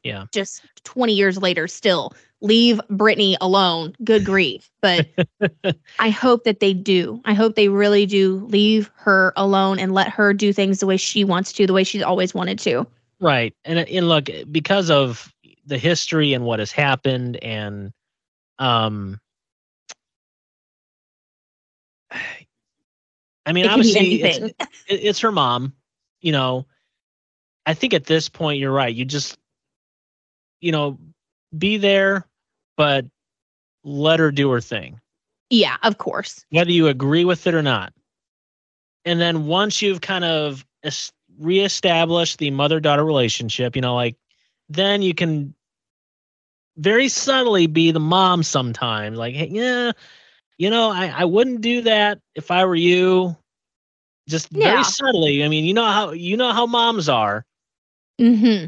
Yeah. 0.03 0.25
Just 0.33 0.61
20 0.83 1.13
years 1.13 1.37
later, 1.37 1.67
still 1.67 2.13
leave 2.41 2.81
Britney 2.89 3.35
alone. 3.41 3.95
Good 4.03 4.25
grief. 4.25 4.69
But 4.81 5.07
I 5.99 6.09
hope 6.09 6.43
that 6.43 6.59
they 6.59 6.73
do. 6.73 7.21
I 7.25 7.33
hope 7.33 7.55
they 7.55 7.69
really 7.69 8.05
do 8.05 8.45
leave 8.49 8.91
her 8.95 9.33
alone 9.35 9.79
and 9.79 9.93
let 9.93 10.09
her 10.09 10.33
do 10.33 10.51
things 10.53 10.79
the 10.79 10.85
way 10.85 10.97
she 10.97 11.23
wants 11.23 11.53
to, 11.53 11.65
the 11.65 11.73
way 11.73 11.83
she's 11.83 12.03
always 12.03 12.33
wanted 12.33 12.59
to. 12.59 12.85
Right. 13.19 13.55
And 13.63 13.79
and 13.79 14.09
look, 14.09 14.29
because 14.51 14.89
of 14.91 15.33
the 15.65 15.77
history 15.77 16.33
and 16.33 16.43
what 16.43 16.59
has 16.59 16.73
happened 16.73 17.37
and 17.41 17.93
um 18.59 19.19
I 23.45 23.51
mean, 23.51 23.67
obviously 23.67 24.21
it's, 24.23 24.53
it's 24.87 25.19
her 25.19 25.31
mom, 25.31 25.73
you 26.21 26.31
know. 26.31 26.65
I 27.65 27.73
think 27.73 27.93
at 27.93 28.05
this 28.05 28.29
point 28.29 28.59
you're 28.59 28.71
right. 28.71 28.93
You 28.93 29.03
just 29.03 29.37
you 30.63 30.71
know, 30.71 30.97
be 31.57 31.77
there, 31.77 32.25
but 32.77 33.05
let 33.83 34.19
her 34.19 34.31
do 34.31 34.49
her 34.51 34.61
thing. 34.61 34.99
Yeah, 35.49 35.75
of 35.83 35.97
course. 35.97 36.45
Whether 36.49 36.71
you 36.71 36.87
agree 36.87 37.25
with 37.25 37.45
it 37.45 37.53
or 37.53 37.61
not. 37.61 37.93
And 39.05 39.19
then 39.19 39.45
once 39.45 39.81
you've 39.81 40.01
kind 40.01 40.23
of 40.23 40.65
reestablished 41.37 42.39
the 42.39 42.49
mother 42.51 42.79
daughter 42.79 43.03
relationship, 43.03 43.75
you 43.75 43.81
know, 43.81 43.93
like 43.95 44.15
then 44.69 45.01
you 45.01 45.13
can 45.13 45.53
very 46.77 47.09
subtly 47.09 47.67
be 47.67 47.91
the 47.91 47.99
mom 47.99 48.41
sometimes. 48.41 49.17
Like, 49.17 49.35
hey, 49.35 49.49
yeah, 49.51 49.91
you 50.57 50.69
know, 50.69 50.89
I, 50.91 51.07
I 51.07 51.25
wouldn't 51.25 51.61
do 51.61 51.81
that 51.81 52.19
if 52.35 52.49
I 52.49 52.63
were 52.65 52.75
you. 52.75 53.35
Just 54.29 54.47
yeah. 54.51 54.71
very 54.71 54.83
subtly. 54.85 55.43
I 55.43 55.49
mean, 55.49 55.65
you 55.65 55.73
know 55.73 55.85
how 55.85 56.11
you 56.11 56.37
know 56.37 56.53
how 56.53 56.65
moms 56.65 57.09
are. 57.09 57.45
Mm-hmm. 58.19 58.67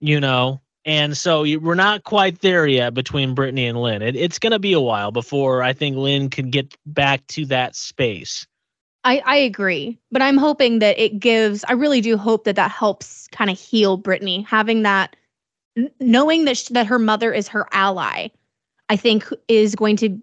You 0.00 0.20
know, 0.20 0.60
and 0.84 1.16
so 1.16 1.42
we're 1.58 1.74
not 1.74 2.04
quite 2.04 2.40
there 2.40 2.66
yet 2.66 2.94
between 2.94 3.34
Britney 3.34 3.68
and 3.68 3.80
Lynn. 3.80 4.02
It, 4.02 4.16
it's 4.16 4.38
going 4.38 4.52
to 4.52 4.58
be 4.58 4.72
a 4.72 4.80
while 4.80 5.12
before 5.12 5.62
I 5.62 5.72
think 5.72 5.96
Lynn 5.96 6.28
can 6.28 6.50
get 6.50 6.76
back 6.86 7.26
to 7.28 7.46
that 7.46 7.76
space. 7.76 8.46
I, 9.04 9.22
I 9.24 9.36
agree, 9.36 9.98
but 10.10 10.22
I'm 10.22 10.36
hoping 10.36 10.78
that 10.78 10.98
it 10.98 11.18
gives. 11.18 11.64
I 11.64 11.72
really 11.72 12.00
do 12.00 12.16
hope 12.16 12.44
that 12.44 12.56
that 12.56 12.70
helps 12.70 13.26
kind 13.28 13.50
of 13.50 13.58
heal 13.58 13.98
Britney, 13.98 14.46
having 14.46 14.82
that, 14.82 15.16
knowing 16.00 16.44
that 16.44 16.68
that 16.70 16.86
her 16.86 16.98
mother 16.98 17.32
is 17.32 17.48
her 17.48 17.66
ally. 17.72 18.28
I 18.88 18.96
think 18.96 19.28
is 19.48 19.74
going 19.74 19.96
to 19.96 20.20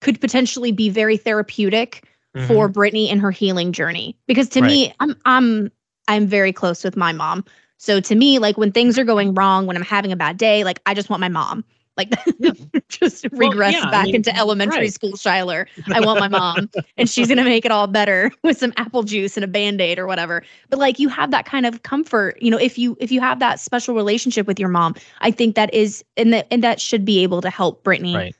could 0.00 0.20
potentially 0.20 0.72
be 0.72 0.88
very 0.88 1.16
therapeutic 1.16 2.04
mm-hmm. 2.36 2.46
for 2.46 2.68
Britney 2.68 3.10
and 3.10 3.20
her 3.20 3.30
healing 3.30 3.72
journey. 3.72 4.16
Because 4.26 4.48
to 4.50 4.60
right. 4.60 4.68
me, 4.68 4.94
I'm 5.00 5.16
I'm 5.24 5.72
I'm 6.08 6.26
very 6.26 6.52
close 6.52 6.84
with 6.84 6.96
my 6.96 7.12
mom. 7.12 7.44
So 7.82 7.98
to 7.98 8.14
me, 8.14 8.38
like 8.38 8.56
when 8.56 8.70
things 8.70 8.96
are 8.96 9.02
going 9.02 9.34
wrong, 9.34 9.66
when 9.66 9.76
I'm 9.76 9.82
having 9.82 10.12
a 10.12 10.16
bad 10.16 10.36
day, 10.36 10.62
like 10.62 10.80
I 10.86 10.94
just 10.94 11.10
want 11.10 11.20
my 11.20 11.28
mom. 11.28 11.64
Like 11.96 12.10
just 12.88 13.26
regress 13.32 13.74
well, 13.74 13.84
yeah, 13.84 13.90
back 13.90 14.02
I 14.02 14.04
mean, 14.04 14.14
into 14.14 14.34
elementary 14.36 14.78
right. 14.78 14.92
school 14.92 15.14
Shyler. 15.14 15.66
I 15.92 15.98
want 15.98 16.20
my 16.20 16.28
mom 16.28 16.70
and 16.96 17.10
she's 17.10 17.26
gonna 17.26 17.42
make 17.42 17.64
it 17.64 17.72
all 17.72 17.88
better 17.88 18.30
with 18.44 18.56
some 18.56 18.72
apple 18.76 19.02
juice 19.02 19.36
and 19.36 19.42
a 19.42 19.48
band-aid 19.48 19.98
or 19.98 20.06
whatever. 20.06 20.44
But 20.70 20.78
like 20.78 21.00
you 21.00 21.08
have 21.08 21.32
that 21.32 21.44
kind 21.44 21.66
of 21.66 21.82
comfort, 21.82 22.40
you 22.40 22.52
know, 22.52 22.56
if 22.56 22.78
you 22.78 22.96
if 23.00 23.10
you 23.10 23.20
have 23.20 23.40
that 23.40 23.58
special 23.58 23.96
relationship 23.96 24.46
with 24.46 24.60
your 24.60 24.68
mom, 24.68 24.94
I 25.20 25.32
think 25.32 25.56
that 25.56 25.74
is 25.74 26.04
and 26.16 26.32
that 26.32 26.46
and 26.52 26.62
that 26.62 26.80
should 26.80 27.04
be 27.04 27.24
able 27.24 27.40
to 27.40 27.50
help 27.50 27.82
Britney 27.82 28.14
right. 28.14 28.36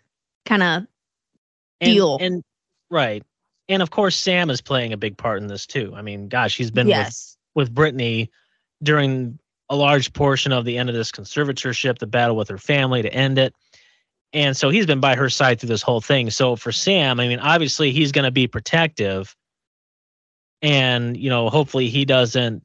kind 0.46 0.62
of 0.62 0.87
deal. 1.81 2.16
And 2.20 2.44
right. 2.90 3.24
And 3.68 3.83
of 3.83 3.90
course 3.90 4.16
Sam 4.16 4.50
is 4.50 4.61
playing 4.61 4.92
a 4.92 4.96
big 4.96 5.18
part 5.18 5.42
in 5.42 5.48
this 5.48 5.66
too. 5.66 5.92
I 5.96 6.00
mean, 6.00 6.28
gosh, 6.28 6.57
he's 6.57 6.70
been 6.70 6.87
yes. 6.87 7.37
with 7.55 7.70
with 7.70 7.74
Britney 7.74 8.28
during 8.82 9.38
a 9.68 9.76
large 9.76 10.12
portion 10.12 10.52
of 10.52 10.64
the 10.64 10.76
end 10.76 10.88
of 10.88 10.94
this 10.94 11.10
conservatorship, 11.10 11.98
the 11.98 12.06
battle 12.06 12.36
with 12.36 12.48
her 12.48 12.58
family 12.58 13.02
to 13.02 13.12
end 13.12 13.38
it. 13.38 13.54
And 14.34 14.56
so 14.56 14.70
he's 14.70 14.86
been 14.86 15.00
by 15.00 15.14
her 15.14 15.28
side 15.28 15.60
through 15.60 15.68
this 15.68 15.82
whole 15.82 16.00
thing. 16.00 16.30
So 16.30 16.56
for 16.56 16.72
Sam, 16.72 17.20
I 17.20 17.28
mean, 17.28 17.38
obviously 17.38 17.92
he's 17.92 18.12
going 18.12 18.24
to 18.24 18.30
be 18.30 18.46
protective. 18.46 19.34
And, 20.62 21.16
you 21.16 21.28
know, 21.28 21.48
hopefully 21.50 21.88
he 21.88 22.04
doesn't 22.04 22.62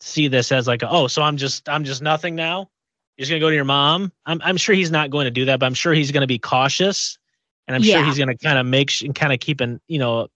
see 0.00 0.28
this 0.28 0.50
as 0.52 0.66
like, 0.66 0.82
oh, 0.82 1.06
so 1.06 1.22
I'm 1.22 1.36
just, 1.36 1.68
I'm 1.68 1.84
just 1.84 2.02
nothing 2.02 2.34
now. 2.34 2.70
You're 3.16 3.22
just 3.22 3.30
going 3.30 3.40
to 3.40 3.44
go 3.44 3.50
to 3.50 3.56
your 3.56 3.64
mom. 3.64 4.12
I'm, 4.26 4.40
I'm 4.44 4.56
sure 4.56 4.74
he's 4.74 4.90
not 4.90 5.10
going 5.10 5.24
to 5.24 5.30
do 5.30 5.44
that, 5.46 5.60
but 5.60 5.66
I'm 5.66 5.74
sure 5.74 5.94
he's 5.94 6.12
going 6.12 6.22
to 6.22 6.26
be 6.26 6.38
cautious. 6.38 7.18
And 7.66 7.74
I'm 7.74 7.82
yeah. 7.82 7.96
sure 7.96 8.04
he's 8.04 8.18
going 8.18 8.28
to 8.28 8.36
kind 8.36 8.58
of 8.58 8.66
make, 8.66 8.92
and 9.02 9.14
kind 9.14 9.32
of 9.32 9.40
keep 9.40 9.60
an, 9.60 9.80
you 9.88 9.98
know, 9.98 10.28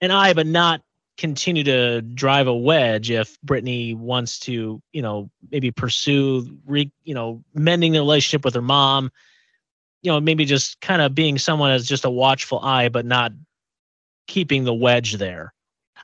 an 0.00 0.10
eye, 0.10 0.32
but 0.34 0.46
not 0.46 0.80
continue 1.18 1.64
to 1.64 2.00
drive 2.00 2.46
a 2.46 2.54
wedge 2.54 3.10
if 3.10 3.36
Britney 3.44 3.94
wants 3.94 4.38
to, 4.38 4.80
you 4.92 5.02
know, 5.02 5.28
maybe 5.50 5.70
pursue, 5.70 6.48
re, 6.64 6.90
you 7.02 7.12
know, 7.12 7.44
mending 7.54 7.92
the 7.92 7.98
relationship 7.98 8.44
with 8.44 8.54
her 8.54 8.62
mom. 8.62 9.10
You 10.02 10.12
know, 10.12 10.20
maybe 10.20 10.44
just 10.44 10.80
kind 10.80 11.02
of 11.02 11.14
being 11.14 11.38
someone 11.38 11.72
as 11.72 11.86
just 11.86 12.04
a 12.04 12.10
watchful 12.10 12.60
eye, 12.60 12.88
but 12.88 13.04
not 13.04 13.32
keeping 14.28 14.62
the 14.62 14.72
wedge 14.72 15.14
there. 15.14 15.52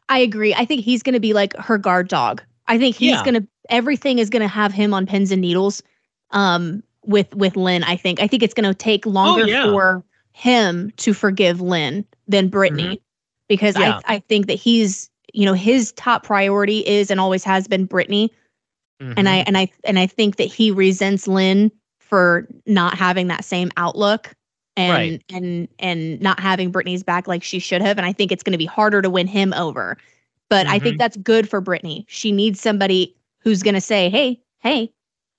I 0.08 0.18
agree. 0.18 0.52
I 0.52 0.64
think 0.64 0.82
he's 0.82 1.02
going 1.02 1.12
to 1.12 1.20
be 1.20 1.32
like 1.32 1.56
her 1.56 1.78
guard 1.78 2.08
dog. 2.08 2.42
I 2.66 2.76
think 2.76 2.96
he's 2.96 3.12
yeah. 3.12 3.24
going 3.24 3.34
to 3.34 3.46
everything 3.70 4.18
is 4.18 4.30
going 4.30 4.42
to 4.42 4.48
have 4.48 4.72
him 4.72 4.92
on 4.92 5.06
pins 5.06 5.30
and 5.30 5.40
needles. 5.40 5.82
Um, 6.32 6.82
with 7.04 7.32
with 7.36 7.54
Lynn, 7.54 7.84
I 7.84 7.96
think. 7.96 8.20
I 8.20 8.26
think 8.26 8.42
it's 8.42 8.54
going 8.54 8.68
to 8.68 8.74
take 8.74 9.06
longer 9.06 9.44
oh, 9.44 9.46
yeah. 9.46 9.64
for 9.66 10.04
him 10.32 10.90
to 10.96 11.14
forgive 11.14 11.60
Lynn 11.60 12.04
than 12.26 12.50
Britney. 12.50 12.94
Mm-hmm 12.94 13.03
because 13.48 13.78
yeah. 13.78 14.00
I 14.06 14.16
I 14.16 14.18
think 14.20 14.46
that 14.46 14.54
he's 14.54 15.10
you 15.32 15.44
know 15.44 15.54
his 15.54 15.92
top 15.92 16.22
priority 16.24 16.80
is 16.80 17.10
and 17.10 17.20
always 17.20 17.44
has 17.44 17.68
been 17.68 17.86
Britney, 17.86 18.30
mm-hmm. 19.00 19.12
and 19.16 19.28
I 19.28 19.38
mm-hmm. 19.38 19.48
and 19.48 19.58
I 19.58 19.70
and 19.84 19.98
I 19.98 20.06
think 20.06 20.36
that 20.36 20.44
he 20.44 20.70
resents 20.70 21.26
Lynn 21.28 21.70
for 22.00 22.48
not 22.66 22.96
having 22.96 23.28
that 23.28 23.44
same 23.44 23.70
outlook 23.76 24.34
and 24.76 24.92
right. 24.92 25.24
and 25.30 25.68
and 25.78 26.20
not 26.20 26.40
having 26.40 26.72
Britney's 26.72 27.02
back 27.02 27.26
like 27.26 27.42
she 27.42 27.58
should 27.58 27.82
have, 27.82 27.98
and 27.98 28.06
I 28.06 28.12
think 28.12 28.32
it's 28.32 28.42
going 28.42 28.52
to 28.52 28.58
be 28.58 28.66
harder 28.66 29.02
to 29.02 29.10
win 29.10 29.26
him 29.26 29.52
over. 29.54 29.96
But 30.50 30.66
mm-hmm. 30.66 30.74
I 30.74 30.78
think 30.78 30.94
mm-hmm. 30.94 30.98
that's 30.98 31.16
good 31.18 31.48
for 31.48 31.62
Britney. 31.62 32.04
She 32.08 32.32
needs 32.32 32.60
somebody 32.60 33.16
who's 33.40 33.62
going 33.62 33.74
to 33.74 33.80
say, 33.80 34.10
"Hey, 34.10 34.40
hey, 34.60 34.92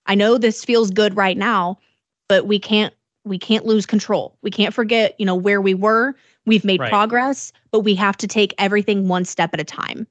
I 0.06 0.16
know 0.16 0.38
this 0.38 0.64
feels 0.64 0.92
good 0.92 1.16
right 1.16 1.38
now, 1.38 1.80
but 2.28 2.48
we 2.48 2.60
can't 2.60 2.94
we 3.26 3.38
can't 3.40 3.66
lose 3.66 3.86
control. 3.86 4.38
We 4.42 4.52
can't 4.52 4.74
forget, 4.74 5.16
you 5.20 5.26
know, 5.26 5.36
where 5.36 5.60
we 5.60 5.74
were. 5.74 6.16
We've 6.46 6.64
made 6.64 6.80
right. 6.80 6.90
progress, 6.90 7.52
but 7.72 7.80
we 7.80 7.96
have 7.96 8.16
to 8.18 8.28
take 8.28 8.54
everything 8.58 9.08
one 9.08 9.26
step 9.26 9.50
at 9.54 9.60
a 9.60 9.64
time. 9.64 10.08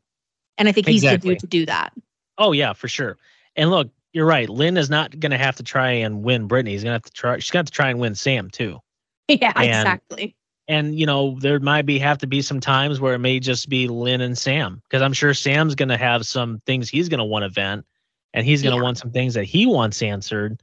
And 0.59 0.69
I 0.69 0.73
think 0.73 0.87
he's 0.87 1.03
exactly. 1.03 1.31
the 1.31 1.35
dude 1.35 1.41
to 1.41 1.47
do 1.47 1.67
that. 1.67 1.93
Oh 2.39 2.53
yeah, 2.53 2.73
for 2.73 2.89
sure. 2.89 3.17
And 3.57 3.71
look, 3.71 3.89
you're 4.13 4.27
right. 4.27 4.49
Lynn 4.49 4.77
is 4.77 4.91
not 4.91 5.19
going 5.19 5.31
to 5.31 5.39
have 5.39 5.57
to 5.57 5.63
try 5.63 5.91
and 5.91 6.23
win 6.23 6.49
Britney. 6.49 6.69
He's 6.69 6.83
going 6.83 6.91
to 6.91 6.95
have 6.95 7.03
to 7.03 7.13
try. 7.13 7.39
She's 7.39 7.51
going 7.51 7.67
to 7.67 7.73
try 7.73 7.91
and 7.91 7.99
win 7.99 8.15
Sam 8.15 8.51
too. 8.51 8.81
Yeah, 9.27 9.55
and, 9.57 9.65
exactly. 9.65 10.37
And 10.69 10.99
you 10.99 11.07
know, 11.07 11.39
there 11.41 11.59
might 11.59 11.87
be 11.87 11.99
have 11.99 12.19
to 12.19 12.27
be 12.27 12.43
some 12.43 12.61
times 12.61 13.01
where 13.01 13.15
it 13.15 13.21
may 13.21 13.41
just 13.41 13.71
be 13.71 13.89
Lynn 13.89 14.21
and 14.21 14.37
Sam 14.37 14.83
because 14.85 15.01
I'm 15.01 15.15
sure 15.15 15.33
Sam's 15.33 15.75
going 15.75 15.89
to 15.89 15.97
have 15.97 16.27
some 16.27 16.61
things 16.67 16.91
he's 16.91 17.09
going 17.09 17.19
to 17.19 17.25
want 17.25 17.45
to 17.45 17.49
vent, 17.49 17.87
and 18.35 18.45
he's 18.45 18.61
going 18.61 18.73
to 18.73 18.77
yeah. 18.77 18.83
want 18.83 18.99
some 18.99 19.13
things 19.13 19.33
that 19.33 19.45
he 19.45 19.65
wants 19.65 20.03
answered. 20.03 20.63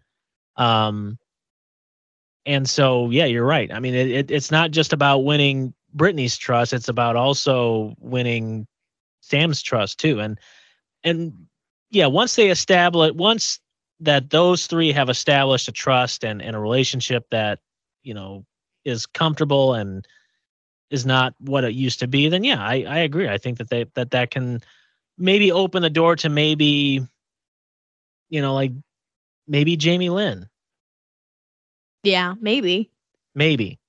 Um, 0.57 1.17
and 2.45 2.69
so 2.69 3.09
yeah 3.09 3.25
you're 3.25 3.45
right. 3.45 3.71
I 3.71 3.79
mean 3.79 3.93
it, 3.93 4.09
it, 4.09 4.31
it's 4.31 4.51
not 4.51 4.71
just 4.71 4.93
about 4.93 5.19
winning 5.19 5.73
britney's 5.95 6.37
trust 6.37 6.73
it's 6.73 6.87
about 6.87 7.15
also 7.15 7.95
winning 7.99 8.67
sam's 9.21 9.61
trust 9.61 9.99
too. 9.99 10.19
And 10.19 10.39
and 11.03 11.33
yeah 11.89 12.07
once 12.07 12.35
they 12.35 12.49
establish 12.49 13.13
once 13.13 13.59
that 13.99 14.31
those 14.31 14.65
three 14.67 14.91
have 14.91 15.09
established 15.09 15.67
a 15.67 15.71
trust 15.71 16.23
and, 16.23 16.41
and 16.41 16.55
a 16.55 16.59
relationship 16.59 17.25
that 17.31 17.59
you 18.03 18.13
know 18.13 18.45
is 18.83 19.05
comfortable 19.05 19.75
and 19.75 20.07
is 20.89 21.05
not 21.05 21.35
what 21.39 21.63
it 21.63 21.73
used 21.73 21.99
to 21.99 22.07
be 22.07 22.27
then 22.27 22.43
yeah 22.43 22.61
i, 22.61 22.83
I 22.87 22.99
agree. 22.99 23.29
I 23.29 23.37
think 23.37 23.57
that 23.59 23.69
they 23.69 23.85
that 23.95 24.11
that 24.11 24.31
can 24.31 24.61
maybe 25.17 25.51
open 25.51 25.83
the 25.83 25.89
door 25.89 26.15
to 26.17 26.29
maybe 26.29 27.05
you 28.29 28.41
know 28.41 28.53
like 28.53 28.71
maybe 29.47 29.77
jamie 29.77 30.09
lynn 30.09 30.47
yeah, 32.03 32.35
maybe. 32.39 32.89
Maybe. 33.35 33.79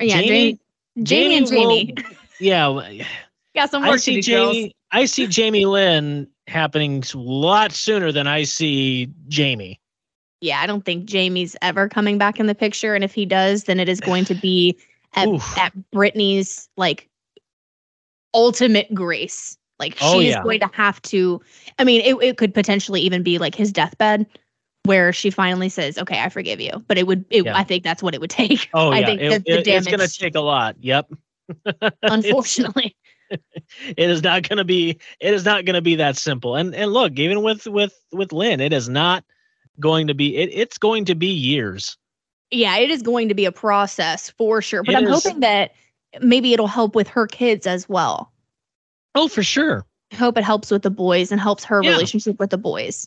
Yeah, 0.00 0.20
Jamie, 0.20 0.28
Jamie, 0.28 0.58
Jamie 1.02 1.36
and 1.36 1.46
Jamie. 1.46 1.94
Will, 2.40 2.82
yeah. 2.90 3.06
Got 3.54 3.70
some 3.70 3.82
work 3.82 3.94
I 3.94 3.96
see 3.96 4.16
do, 4.16 4.22
Jamie. 4.22 4.62
Girls. 4.62 4.72
I 4.92 5.04
see 5.04 5.26
Jamie 5.26 5.66
Lynn 5.66 6.28
happening 6.46 7.02
a 7.12 7.18
lot 7.18 7.72
sooner 7.72 8.12
than 8.12 8.26
I 8.26 8.44
see 8.44 9.10
Jamie. 9.28 9.80
Yeah, 10.40 10.60
I 10.60 10.66
don't 10.66 10.84
think 10.84 11.04
Jamie's 11.06 11.56
ever 11.62 11.88
coming 11.88 12.16
back 12.16 12.38
in 12.38 12.46
the 12.46 12.54
picture, 12.54 12.94
and 12.94 13.02
if 13.02 13.12
he 13.12 13.26
does, 13.26 13.64
then 13.64 13.80
it 13.80 13.88
is 13.88 14.00
going 14.00 14.24
to 14.26 14.34
be 14.34 14.78
at, 15.14 15.28
at 15.58 15.72
Britney's 15.92 16.68
like 16.76 17.08
ultimate 18.34 18.92
grace. 18.94 19.58
Like 19.78 19.96
oh, 20.00 20.20
she's 20.20 20.30
yeah. 20.30 20.42
going 20.42 20.60
to 20.60 20.70
have 20.72 21.02
to. 21.02 21.40
I 21.78 21.84
mean, 21.84 22.02
it, 22.02 22.22
it 22.22 22.36
could 22.36 22.54
potentially 22.54 23.00
even 23.00 23.22
be 23.22 23.38
like 23.38 23.54
his 23.54 23.72
deathbed 23.72 24.26
where 24.88 25.12
she 25.12 25.30
finally 25.30 25.68
says, 25.68 25.98
"Okay, 25.98 26.20
I 26.20 26.30
forgive 26.30 26.60
you." 26.60 26.82
But 26.88 26.96
it 26.96 27.06
would, 27.06 27.26
it, 27.30 27.44
yeah. 27.44 27.56
I 27.56 27.62
think 27.62 27.84
that's 27.84 28.02
what 28.02 28.14
it 28.14 28.20
would 28.20 28.30
take. 28.30 28.68
Oh 28.72 28.90
I 28.92 29.00
yeah, 29.00 29.06
think 29.06 29.20
it, 29.20 29.44
the, 29.44 29.62
damage, 29.62 29.68
it's 29.68 29.86
going 29.86 30.00
to 30.00 30.08
take 30.08 30.34
a 30.34 30.40
lot. 30.40 30.76
Yep. 30.80 31.12
unfortunately, 32.02 32.96
it 33.30 34.10
is 34.10 34.22
not 34.22 34.48
going 34.48 34.56
to 34.56 34.64
be. 34.64 34.98
It 35.20 35.34
is 35.34 35.44
not 35.44 35.66
going 35.66 35.74
to 35.74 35.82
be 35.82 35.94
that 35.96 36.16
simple. 36.16 36.56
And 36.56 36.74
and 36.74 36.92
look, 36.92 37.18
even 37.18 37.42
with 37.42 37.66
with 37.66 37.94
with 38.12 38.32
Lynn, 38.32 38.60
it 38.60 38.72
is 38.72 38.88
not 38.88 39.24
going 39.78 40.06
to 40.06 40.14
be. 40.14 40.36
It, 40.36 40.50
it's 40.52 40.78
going 40.78 41.04
to 41.04 41.14
be 41.14 41.28
years. 41.28 41.96
Yeah, 42.50 42.78
it 42.78 42.90
is 42.90 43.02
going 43.02 43.28
to 43.28 43.34
be 43.34 43.44
a 43.44 43.52
process 43.52 44.30
for 44.30 44.62
sure. 44.62 44.82
But 44.82 44.94
it 44.94 44.98
I'm 44.98 45.06
is, 45.06 45.22
hoping 45.22 45.40
that 45.40 45.72
maybe 46.22 46.54
it'll 46.54 46.66
help 46.66 46.94
with 46.94 47.08
her 47.08 47.26
kids 47.26 47.66
as 47.66 47.88
well. 47.88 48.32
Oh, 49.14 49.28
for 49.28 49.42
sure. 49.42 49.84
I 50.12 50.16
hope 50.16 50.38
it 50.38 50.44
helps 50.44 50.70
with 50.70 50.82
the 50.82 50.90
boys 50.90 51.30
and 51.30 51.38
helps 51.38 51.64
her 51.64 51.82
yeah. 51.82 51.90
relationship 51.90 52.38
with 52.38 52.48
the 52.50 52.58
boys. 52.58 53.06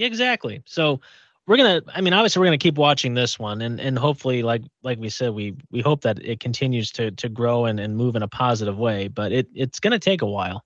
Exactly. 0.00 0.62
So 0.64 1.00
we're 1.46 1.56
gonna. 1.56 1.82
I 1.94 2.00
mean, 2.00 2.12
obviously, 2.12 2.40
we're 2.40 2.46
gonna 2.46 2.58
keep 2.58 2.76
watching 2.76 3.14
this 3.14 3.38
one, 3.38 3.60
and 3.60 3.80
and 3.80 3.98
hopefully, 3.98 4.42
like 4.42 4.62
like 4.82 4.98
we 4.98 5.10
said, 5.10 5.32
we 5.32 5.54
we 5.70 5.80
hope 5.80 6.02
that 6.02 6.24
it 6.24 6.40
continues 6.40 6.90
to 6.92 7.10
to 7.12 7.28
grow 7.28 7.66
and 7.66 7.78
and 7.78 7.96
move 7.96 8.16
in 8.16 8.22
a 8.22 8.28
positive 8.28 8.78
way. 8.78 9.08
But 9.08 9.32
it 9.32 9.48
it's 9.54 9.80
gonna 9.80 9.98
take 9.98 10.22
a 10.22 10.26
while. 10.26 10.64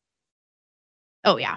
Oh 1.24 1.36
yeah. 1.36 1.56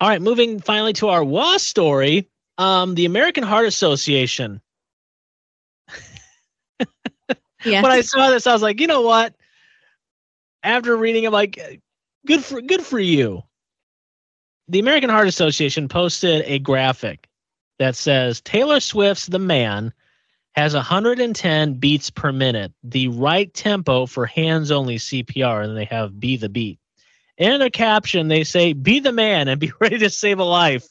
All 0.00 0.08
right, 0.08 0.22
moving 0.22 0.60
finally 0.60 0.92
to 0.94 1.08
our 1.08 1.24
WAS 1.24 1.62
story. 1.62 2.28
Um, 2.56 2.94
the 2.94 3.04
American 3.04 3.42
Heart 3.42 3.66
Association. 3.66 4.60
yeah. 7.64 7.82
When 7.82 7.92
I 7.92 8.00
saw 8.00 8.30
this, 8.30 8.46
I 8.46 8.52
was 8.52 8.62
like, 8.62 8.80
you 8.80 8.86
know 8.86 9.02
what? 9.02 9.34
After 10.62 10.96
reading, 10.96 11.26
I'm 11.26 11.32
like, 11.32 11.82
good 12.26 12.44
for 12.44 12.60
good 12.60 12.82
for 12.82 12.98
you 12.98 13.42
the 14.68 14.78
American 14.78 15.10
Heart 15.10 15.28
Association 15.28 15.88
posted 15.88 16.42
a 16.44 16.58
graphic 16.58 17.28
that 17.78 17.96
says 17.96 18.40
Taylor 18.40 18.80
Swift's 18.80 19.26
The 19.26 19.38
Man 19.38 19.92
has 20.52 20.74
110 20.74 21.74
beats 21.74 22.10
per 22.10 22.32
minute, 22.32 22.72
the 22.82 23.08
right 23.08 23.52
tempo 23.54 24.06
for 24.06 24.26
hands 24.26 24.70
only 24.70 24.96
CPR, 24.96 25.64
and 25.64 25.76
they 25.76 25.84
have 25.84 26.20
Be 26.20 26.36
the 26.36 26.48
Beat. 26.48 26.78
In 27.38 27.62
a 27.62 27.70
caption, 27.70 28.28
they 28.28 28.44
say, 28.44 28.72
Be 28.72 28.98
the 28.98 29.12
man 29.12 29.48
and 29.48 29.60
be 29.60 29.72
ready 29.80 29.98
to 29.98 30.10
save 30.10 30.38
a 30.38 30.44
life 30.44 30.86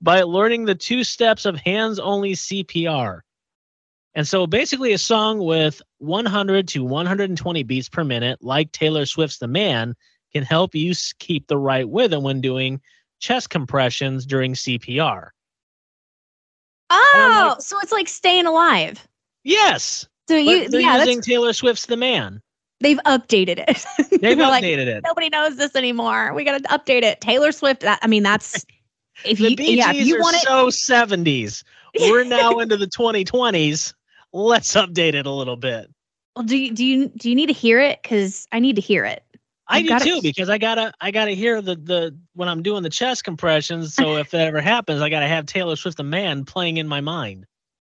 by 0.00 0.22
learning 0.22 0.64
the 0.64 0.74
two 0.74 1.04
steps 1.04 1.44
of 1.44 1.56
hands 1.56 1.98
only 1.98 2.32
CPR. 2.32 3.20
And 4.14 4.26
so 4.26 4.46
basically, 4.46 4.92
a 4.92 4.98
song 4.98 5.38
with 5.38 5.80
100 5.98 6.66
to 6.68 6.82
120 6.82 7.62
beats 7.62 7.88
per 7.88 8.02
minute, 8.02 8.38
like 8.42 8.72
Taylor 8.72 9.06
Swift's 9.06 9.38
The 9.38 9.46
Man, 9.46 9.94
can 10.32 10.42
help 10.42 10.74
you 10.74 10.94
keep 11.18 11.46
the 11.46 11.58
right 11.58 11.86
rhythm 11.88 12.22
when 12.22 12.40
doing 12.40 12.80
chest 13.20 13.50
compressions 13.50 14.26
during 14.26 14.54
CPR. 14.54 15.28
Oh, 16.90 17.46
like, 17.50 17.62
so 17.62 17.78
it's 17.80 17.92
like 17.92 18.08
staying 18.08 18.46
alive. 18.46 19.06
Yes. 19.44 20.08
So 20.28 20.36
you 20.36 20.68
they're 20.68 20.80
yeah, 20.80 20.98
using 20.98 21.20
Taylor 21.20 21.52
Swift's 21.52 21.86
The 21.86 21.96
Man. 21.96 22.42
They've 22.80 22.98
updated 23.06 23.62
it. 23.68 23.84
They've 24.22 24.38
updated 24.38 24.38
like, 24.38 24.64
it. 24.64 25.04
Nobody 25.04 25.28
knows 25.28 25.56
this 25.56 25.76
anymore. 25.76 26.32
We 26.34 26.44
got 26.44 26.62
to 26.62 26.68
update 26.68 27.02
it. 27.02 27.20
Taylor 27.20 27.52
Swift. 27.52 27.82
That, 27.82 27.98
I 28.02 28.06
mean, 28.06 28.22
that's 28.22 28.64
if 29.24 29.38
the 29.38 29.50
you, 29.50 29.76
yeah, 29.76 29.92
if 29.92 30.06
you 30.06 30.16
are 30.16 30.20
want 30.20 30.36
it, 30.36 30.42
so 30.42 30.68
70s. 30.68 31.62
We're 31.98 32.24
now 32.24 32.58
into 32.58 32.76
the 32.76 32.86
2020s. 32.86 33.92
Let's 34.32 34.74
update 34.74 35.14
it 35.14 35.26
a 35.26 35.30
little 35.30 35.56
bit. 35.56 35.90
Well, 36.34 36.44
do 36.44 36.56
you 36.56 36.72
do 36.72 36.84
you 36.84 37.08
do 37.08 37.28
you 37.28 37.34
need 37.34 37.48
to 37.48 37.52
hear 37.52 37.80
it? 37.80 38.00
Because 38.02 38.46
I 38.52 38.60
need 38.60 38.76
to 38.76 38.82
hear 38.82 39.04
it. 39.04 39.24
I 39.70 39.82
do 39.82 39.98
too 40.00 40.22
because 40.22 40.48
I 40.48 40.58
gotta 40.58 40.92
I 41.00 41.10
gotta 41.10 41.30
hear 41.30 41.62
the 41.62 41.76
the 41.76 42.18
when 42.34 42.48
I'm 42.48 42.62
doing 42.62 42.82
the 42.82 42.90
chest 42.90 43.24
compressions. 43.24 43.94
So 43.94 44.16
if 44.16 44.30
that 44.30 44.48
ever 44.48 44.60
happens, 44.60 45.00
I 45.00 45.08
gotta 45.08 45.28
have 45.28 45.46
Taylor 45.46 45.76
Swift 45.76 45.96
the 45.96 46.02
man 46.02 46.44
playing 46.44 46.78
in 46.78 46.88
my 46.88 47.00
mind. 47.00 47.46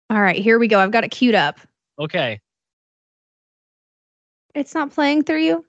All 0.08 0.20
right, 0.20 0.36
here 0.36 0.58
we 0.58 0.68
go. 0.68 0.78
I've 0.78 0.90
got 0.90 1.04
it 1.04 1.10
queued 1.10 1.34
up. 1.34 1.58
Okay. 1.98 2.40
It's 4.54 4.74
not 4.74 4.92
playing 4.92 5.24
through 5.24 5.40
you? 5.40 5.64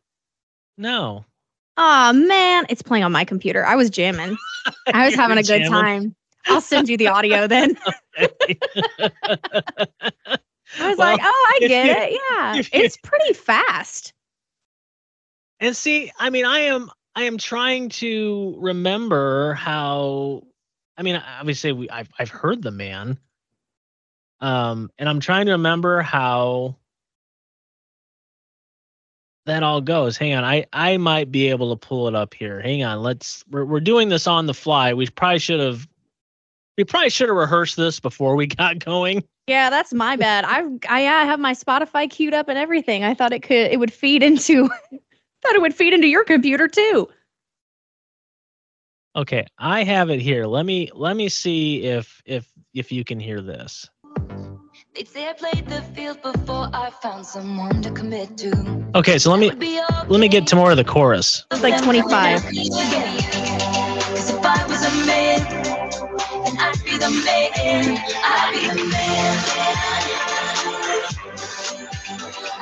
No. 0.77 1.25
Oh 1.77 2.13
man, 2.13 2.65
it's 2.69 2.81
playing 2.81 3.03
on 3.03 3.11
my 3.11 3.25
computer. 3.25 3.65
I 3.65 3.75
was 3.75 3.89
jamming. 3.89 4.37
I 4.93 5.05
was 5.05 5.15
having 5.15 5.37
a 5.37 5.43
good 5.43 5.67
time. 5.67 6.15
I'll 6.45 6.61
send 6.61 6.89
you 6.89 6.97
the 6.97 7.07
audio 7.07 7.47
then. 7.47 7.77
I 8.17 8.29
was 10.89 10.97
well, 10.97 10.99
like, 11.13 11.21
oh, 11.23 11.53
I 11.55 11.67
get 11.67 11.85
it. 11.85 12.11
Yeah. 12.11 12.61
It's 12.73 12.97
pretty 12.97 13.33
fast. 13.33 14.13
And 15.63 15.77
see, 15.77 16.11
I 16.19 16.29
mean, 16.29 16.43
I 16.43 16.59
am 16.59 16.91
I 17.15 17.23
am 17.23 17.37
trying 17.37 17.87
to 17.89 18.53
remember 18.59 19.53
how 19.53 20.43
I 20.97 21.03
mean, 21.03 21.15
obviously 21.15 21.71
we 21.71 21.89
I've 21.89 22.09
I've 22.19 22.29
heard 22.29 22.61
the 22.61 22.71
man. 22.71 23.17
Um, 24.41 24.91
and 24.99 25.07
I'm 25.07 25.21
trying 25.21 25.45
to 25.45 25.53
remember 25.53 26.01
how 26.01 26.75
that 29.45 29.63
all 29.63 29.79
goes. 29.79 30.17
Hang 30.17 30.33
on, 30.33 30.43
I 30.43 30.65
I 30.73 30.97
might 30.97 31.31
be 31.31 31.47
able 31.47 31.73
to 31.73 31.87
pull 31.87 32.09
it 32.09 32.15
up 32.15 32.33
here. 32.33 32.59
Hang 32.59 32.83
on, 32.83 33.01
let's. 33.01 33.45
We're 33.49 33.63
we're 33.63 33.79
doing 33.79 34.09
this 34.09 34.27
on 34.27 34.47
the 34.47 34.53
fly. 34.53 34.93
We 34.93 35.07
probably 35.07 35.39
should 35.39 35.61
have. 35.61 35.87
We 36.77 36.83
probably 36.83 37.09
should 37.09 37.29
have 37.29 37.37
rehearsed 37.37 37.77
this 37.77 38.01
before 38.01 38.35
we 38.35 38.47
got 38.47 38.79
going. 38.83 39.23
Yeah, 39.47 39.69
that's 39.69 39.93
my 39.93 40.17
bad. 40.17 40.43
I've 40.43 40.77
I, 40.89 41.07
I 41.07 41.23
have 41.23 41.39
my 41.39 41.53
Spotify 41.53 42.09
queued 42.09 42.33
up 42.33 42.49
and 42.49 42.57
everything. 42.57 43.05
I 43.05 43.13
thought 43.13 43.31
it 43.31 43.43
could 43.43 43.71
it 43.71 43.79
would 43.79 43.93
feed 43.93 44.23
into 44.29 44.69
thought 45.43 45.55
it 45.55 45.61
would 45.61 45.75
feed 45.75 45.93
into 45.93 46.07
your 46.07 46.23
computer 46.23 46.67
too. 46.67 47.09
Okay, 49.15 49.45
I 49.59 49.83
have 49.83 50.09
it 50.09 50.19
here. 50.19 50.47
Let 50.47 50.65
me 50.65 50.89
let 50.93 51.15
me 51.15 51.29
see 51.29 51.83
if 51.83 52.21
if 52.25 52.47
if 52.73 52.91
you 52.91 53.03
can 53.03 53.19
hear 53.19 53.41
this. 53.41 53.87
They'd 54.95 55.07
say 55.07 55.29
I 55.29 55.33
played 55.33 55.67
the 55.67 55.81
field 55.81 56.21
before 56.21 56.69
I 56.73 56.89
found 56.89 57.25
someone 57.25 57.81
to 57.83 57.91
commit 57.91 58.37
to. 58.39 58.83
Okay, 58.95 59.19
so 59.19 59.29
let 59.31 59.39
me 59.39 59.81
let 60.07 60.19
me 60.19 60.27
get 60.27 60.47
to 60.47 60.55
more 60.55 60.71
of 60.71 60.77
the 60.77 60.83
chorus. 60.83 61.45
It's 61.51 61.61
like 61.61 61.81
25. 61.83 62.41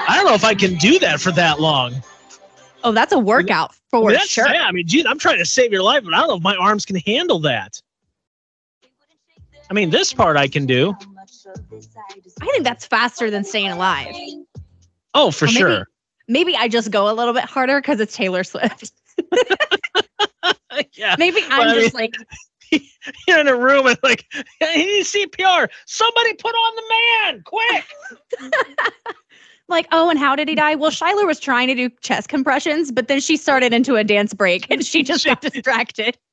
I 0.07 0.15
don't 0.15 0.25
know 0.25 0.33
if 0.33 0.43
I 0.43 0.53
can 0.53 0.75
do 0.75 0.99
that 0.99 1.21
for 1.21 1.31
that 1.31 1.59
long. 1.61 2.01
Oh, 2.83 2.91
that's 2.91 3.13
a 3.13 3.19
workout 3.19 3.73
for 3.89 4.09
I 4.09 4.13
mean, 4.13 4.27
sure. 4.27 4.47
Yeah, 4.51 4.65
I 4.65 4.71
mean, 4.71 4.87
geez, 4.87 5.05
I'm 5.05 5.19
trying 5.19 5.37
to 5.37 5.45
save 5.45 5.71
your 5.71 5.83
life, 5.83 6.03
but 6.03 6.13
I 6.13 6.19
don't 6.19 6.27
know 6.29 6.35
if 6.35 6.43
my 6.43 6.55
arms 6.55 6.85
can 6.85 6.95
handle 6.97 7.39
that. 7.39 7.81
I 9.69 9.73
mean, 9.73 9.89
this 9.89 10.13
part 10.13 10.35
I 10.35 10.47
can 10.47 10.65
do. 10.65 10.93
I 12.41 12.45
think 12.45 12.63
that's 12.63 12.85
faster 12.85 13.29
than 13.29 13.43
staying 13.43 13.69
alive. 13.69 14.13
Oh, 15.13 15.31
for 15.31 15.45
maybe, 15.45 15.57
sure. 15.57 15.87
Maybe 16.27 16.55
I 16.55 16.67
just 16.67 16.91
go 16.91 17.09
a 17.09 17.13
little 17.13 17.33
bit 17.33 17.45
harder 17.45 17.79
because 17.79 17.99
it's 17.99 18.15
Taylor 18.15 18.43
Swift. 18.43 18.91
yeah. 20.93 21.15
Maybe 21.17 21.41
I'm 21.49 21.69
I 21.69 21.73
just 21.73 21.95
mean, 21.95 22.09
like 22.11 22.15
you're 23.27 23.39
in 23.39 23.47
a 23.47 23.55
room 23.55 23.87
and 23.87 23.97
like, 24.03 24.25
he 24.59 24.85
needs 24.85 25.13
CPR. 25.13 25.69
Somebody 25.85 26.33
put 26.33 26.53
on 26.53 26.75
the 26.75 26.83
man, 26.89 27.43
quick. 27.43 27.85
Like, 29.67 29.87
oh, 29.91 30.09
and 30.09 30.19
how 30.19 30.35
did 30.35 30.47
he 30.47 30.55
die? 30.55 30.75
Well, 30.75 30.91
Shyler 30.91 31.25
was 31.25 31.39
trying 31.39 31.67
to 31.67 31.75
do 31.75 31.89
chest 32.01 32.29
compressions, 32.29 32.91
but 32.91 33.07
then 33.07 33.19
she 33.19 33.37
started 33.37 33.73
into 33.73 33.95
a 33.95 34.03
dance 34.03 34.33
break 34.33 34.69
and 34.69 34.85
she 34.85 35.03
just 35.03 35.25
got 35.25 35.41
distracted. 35.41 36.17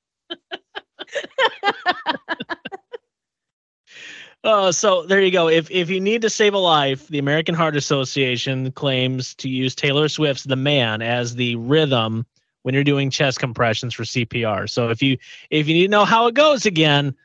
Uh, 4.45 4.71
so 4.71 5.03
there 5.05 5.21
you 5.21 5.33
go. 5.33 5.49
If 5.49 5.69
if 5.71 5.91
you 5.91 6.01
need 6.01 6.23
to 6.23 6.31
save 6.31 6.55
a 6.55 6.59
life, 6.59 7.09
the 7.09 7.19
American 7.19 7.57
Heart 7.57 7.77
Association 7.77 8.71
claims 8.73 9.35
to 9.35 9.49
use 9.49 9.75
Taylor 9.75 10.09
Swift's 10.09 10.45
"The 10.45 10.57
Man" 10.57 11.03
as 11.03 11.35
the 11.35 11.57
rhythm 11.57 12.25
when 12.63 12.73
you're 12.73 12.85
doing 12.85 13.11
chest 13.11 13.41
compressions 13.41 13.95
for 13.95 14.05
CPR. 14.05 14.71
So 14.71 14.91
if 14.91 15.03
you 15.03 15.19
if 15.51 15.67
you 15.67 15.75
need 15.75 15.87
to 15.87 15.91
know 15.91 16.05
how 16.05 16.29
it 16.29 16.35
goes 16.35 16.67
again, 16.67 17.17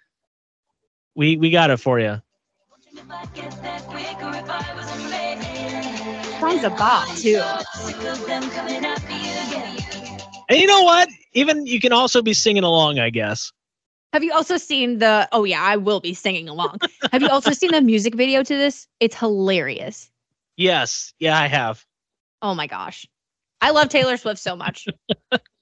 we 1.14 1.38
we 1.38 1.52
got 1.52 1.70
it 1.70 1.78
for 1.78 2.00
you. 2.00 2.20
Song's 6.44 6.64
a 6.66 6.70
bop 6.72 7.08
too. 7.16 7.42
And 10.50 10.60
you 10.60 10.68
know 10.68 10.84
what? 10.84 11.08
Even 11.32 11.66
you 11.66 11.80
can 11.80 11.94
also 11.94 12.22
be 12.22 12.34
singing 12.34 12.66
along, 12.66 13.00
I 13.00 13.12
guess. 13.12 13.54
Have 14.12 14.26
you 14.26 14.34
also 14.34 14.58
seen 14.58 14.98
the? 14.98 15.30
Oh 15.32 15.46
yeah, 15.46 15.62
I 15.64 15.78
will 15.78 16.02
be 16.02 16.14
singing 16.14 16.50
along. 16.50 16.80
have 17.14 17.22
you 17.22 17.30
also 17.30 17.52
seen 17.52 17.72
the 17.72 17.80
music 17.82 18.14
video 18.14 18.44
to 18.44 18.58
this? 18.58 18.90
It's 19.00 19.16
hilarious. 19.16 20.12
Yes, 20.58 21.14
yeah, 21.18 21.40
I 21.40 21.48
have. 21.48 21.86
Oh 22.42 22.54
my 22.54 22.68
gosh, 22.68 23.08
I 23.62 23.72
love 23.72 23.88
Taylor 23.88 24.18
Swift 24.18 24.42
so 24.42 24.58
much. 24.58 24.86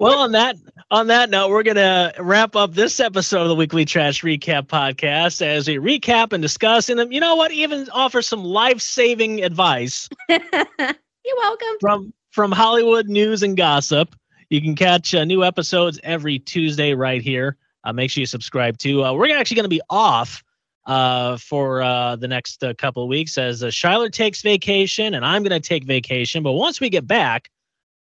well, 0.00 0.18
on 0.18 0.32
that 0.32 0.56
on 0.90 1.06
that 1.08 1.30
note, 1.30 1.50
we're 1.50 1.62
gonna 1.62 2.12
wrap 2.18 2.56
up 2.56 2.74
this 2.74 3.00
episode 3.00 3.42
of 3.42 3.48
the 3.48 3.54
Weekly 3.54 3.84
Trash 3.84 4.22
Recap 4.22 4.66
Podcast 4.66 5.42
as 5.42 5.68
we 5.68 5.76
recap 5.76 6.32
and 6.32 6.42
discuss, 6.42 6.88
and 6.88 7.12
you 7.12 7.20
know 7.20 7.34
what, 7.34 7.52
even 7.52 7.88
offer 7.90 8.22
some 8.22 8.44
life 8.44 8.80
saving 8.80 9.42
advice. 9.44 10.08
You're 10.28 11.36
welcome. 11.36 11.76
From 11.80 12.12
from 12.30 12.52
Hollywood 12.52 13.08
news 13.08 13.42
and 13.42 13.56
gossip. 13.56 14.14
You 14.50 14.60
can 14.60 14.74
catch 14.74 15.14
uh, 15.14 15.24
new 15.24 15.44
episodes 15.44 15.98
every 16.02 16.38
Tuesday 16.38 16.94
right 16.94 17.22
here. 17.22 17.56
Uh, 17.84 17.92
make 17.92 18.10
sure 18.10 18.20
you 18.20 18.26
subscribe 18.26 18.76
to. 18.78 19.04
Uh, 19.04 19.12
we're 19.14 19.34
actually 19.34 19.54
going 19.54 19.64
to 19.64 19.68
be 19.68 19.80
off 19.88 20.42
uh, 20.86 21.36
for 21.36 21.82
uh, 21.82 22.16
the 22.16 22.28
next 22.28 22.62
uh, 22.62 22.74
couple 22.74 23.02
of 23.02 23.08
weeks 23.08 23.38
as 23.38 23.62
uh, 23.62 23.68
Shyler 23.68 24.10
takes 24.12 24.42
vacation 24.42 25.14
and 25.14 25.24
I'm 25.24 25.42
going 25.42 25.58
to 25.58 25.66
take 25.66 25.84
vacation. 25.84 26.42
But 26.42 26.52
once 26.52 26.80
we 26.80 26.90
get 26.90 27.06
back, 27.06 27.50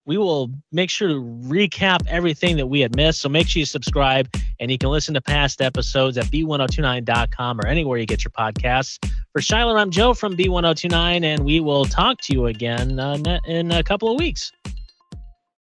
we 0.05 0.19
will 0.19 0.51
make 0.73 0.91
sure 0.91 1.09
to 1.09 1.15
recap 1.15 2.07
everything 2.09 2.57
that 2.57 2.67
we 2.67 2.81
had 2.81 2.97
missed. 2.97 3.21
So 3.21 3.29
make 3.29 3.49
sure 3.49 3.61
you 3.61 3.67
subscribe 3.67 4.29
and 4.59 4.71
you 4.71 4.79
can 4.79 4.91
listen 4.91 5.15
to 5.15 5.21
past 5.21 5.61
episodes 5.61 6.19
at 6.19 6.27
b1029.com 6.27 7.61
or 7.61 7.67
anywhere 7.67 7.99
you 7.99 8.07
get 8.07 8.25
your 8.25 8.33
podcasts. 8.33 8.99
For 9.33 9.41
Shyler, 9.41 9.81
I'm 9.81 9.91
Joe 9.91 10.13
from 10.13 10.37
B1029, 10.37 11.25
and 11.25 11.45
we 11.45 11.61
will 11.61 11.85
talk 11.85 12.21
to 12.23 12.35
you 12.35 12.47
again 12.47 12.99
uh, 12.99 13.39
in 13.47 13.71
a 13.71 13.83
couple 13.83 14.11
of 14.11 14.19
weeks. 14.19 14.53